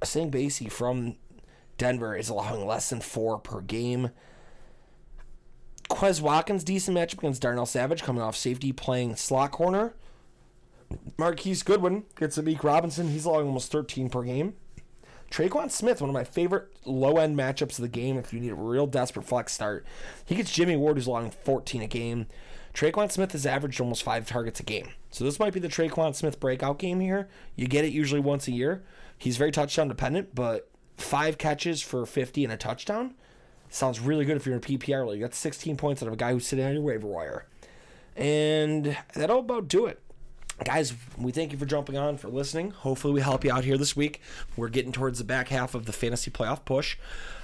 Essang 0.01 0.31
Bassey 0.31 0.71
from 0.71 1.15
Denver 1.77 2.15
is 2.15 2.29
allowing 2.29 2.65
less 2.65 2.89
than 2.89 3.01
four 3.01 3.37
per 3.37 3.61
game. 3.61 4.11
Quez 5.89 6.21
Watkins, 6.21 6.63
decent 6.63 6.97
matchup 6.97 7.19
against 7.19 7.41
Darnell 7.41 7.65
Savage, 7.65 8.03
coming 8.03 8.21
off 8.21 8.35
safety, 8.35 8.71
playing 8.71 9.15
slot 9.15 9.51
corner. 9.51 9.93
Marquise 11.17 11.63
Goodwin 11.63 12.03
gets 12.15 12.37
Amik 12.37 12.63
Robinson. 12.63 13.09
He's 13.09 13.25
allowing 13.25 13.47
almost 13.47 13.71
13 13.71 14.09
per 14.09 14.23
game. 14.23 14.55
Tre'Quan 15.31 15.71
Smith, 15.71 15.99
one 15.99 16.11
of 16.11 16.13
my 16.13 16.23
favorite 16.23 16.67
low 16.85 17.17
end 17.17 17.35
matchups 17.37 17.79
of 17.79 17.81
the 17.81 17.87
game. 17.87 18.17
If 18.17 18.33
you 18.33 18.39
need 18.39 18.51
a 18.51 18.55
real 18.55 18.85
desperate 18.85 19.25
flex 19.25 19.51
start, 19.51 19.85
he 20.25 20.35
gets 20.35 20.51
Jimmy 20.51 20.75
Ward, 20.75 20.97
who's 20.97 21.07
allowing 21.07 21.31
14 21.31 21.81
a 21.81 21.87
game. 21.87 22.27
Tre'Quan 22.73 23.11
Smith 23.11 23.31
has 23.33 23.45
averaged 23.45 23.79
almost 23.79 24.03
five 24.03 24.27
targets 24.27 24.59
a 24.59 24.63
game. 24.63 24.89
So 25.11 25.23
this 25.23 25.39
might 25.39 25.53
be 25.53 25.59
the 25.59 25.67
Tre'Quan 25.67 26.15
Smith 26.15 26.39
breakout 26.39 26.79
game 26.79 26.99
here. 26.99 27.29
You 27.55 27.67
get 27.67 27.85
it 27.85 27.93
usually 27.93 28.21
once 28.21 28.47
a 28.47 28.51
year. 28.51 28.83
He's 29.17 29.37
very 29.37 29.51
touchdown 29.51 29.87
dependent, 29.87 30.33
but 30.33 30.69
five 30.97 31.37
catches 31.37 31.81
for 31.81 32.05
50 32.05 32.43
and 32.43 32.53
a 32.53 32.57
touchdown 32.57 33.13
sounds 33.69 33.99
really 33.99 34.25
good 34.25 34.37
if 34.37 34.45
you're 34.45 34.55
in 34.55 34.61
PPR 34.61 35.07
league. 35.07 35.21
That's 35.21 35.37
16 35.37 35.77
points 35.77 36.03
out 36.03 36.07
of 36.07 36.13
a 36.13 36.17
guy 36.17 36.31
who's 36.31 36.45
sitting 36.45 36.65
on 36.65 36.73
your 36.73 36.83
waiver 36.83 37.07
wire. 37.07 37.47
And 38.15 38.97
that'll 39.15 39.39
about 39.39 39.67
do 39.67 39.87
it 39.87 39.99
guys, 40.63 40.93
we 41.17 41.31
thank 41.31 41.51
you 41.51 41.57
for 41.57 41.65
jumping 41.65 41.97
on, 41.97 42.17
for 42.17 42.29
listening. 42.29 42.71
Hopefully, 42.71 43.13
we 43.13 43.21
help 43.21 43.43
you 43.43 43.51
out 43.51 43.63
here 43.63 43.77
this 43.77 43.95
week. 43.95 44.21
We're 44.55 44.69
getting 44.69 44.91
towards 44.91 45.17
the 45.17 45.23
back 45.23 45.49
half 45.49 45.75
of 45.75 45.85
the 45.85 45.93
fantasy 45.93 46.31
playoff 46.31 46.65
push. 46.65 46.97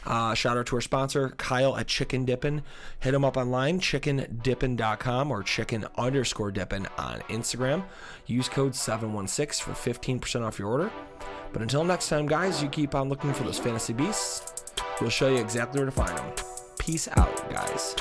Uh, 0.05 0.33
shout 0.33 0.57
out 0.57 0.65
to 0.67 0.75
our 0.75 0.81
sponsor, 0.81 1.29
Kyle 1.37 1.75
at 1.77 1.87
Chicken 1.87 2.25
Dippin'. 2.25 2.61
Hit 2.99 3.13
him 3.13 3.25
up 3.25 3.37
online, 3.37 3.79
chickendippin.com 3.79 5.31
or 5.31 5.43
chicken 5.43 5.85
underscore 5.97 6.51
dippin' 6.51 6.87
on 6.97 7.19
Instagram. 7.29 7.83
Use 8.25 8.49
code 8.49 8.75
716 8.75 9.73
for 9.73 9.91
15% 9.91 10.41
off 10.45 10.59
your 10.59 10.69
order. 10.69 10.91
But 11.51 11.61
until 11.61 11.83
next 11.83 12.09
time, 12.09 12.27
guys, 12.27 12.61
you 12.61 12.69
keep 12.69 12.95
on 12.95 13.09
looking 13.09 13.33
for 13.33 13.43
those 13.43 13.59
fantasy 13.59 13.93
beasts. 13.93 14.73
We'll 15.01 15.09
show 15.09 15.29
you 15.29 15.37
exactly 15.37 15.79
where 15.79 15.89
to 15.89 15.91
find 15.91 16.17
them. 16.17 16.31
Peace 16.77 17.07
out, 17.15 17.49
guys. 17.49 17.95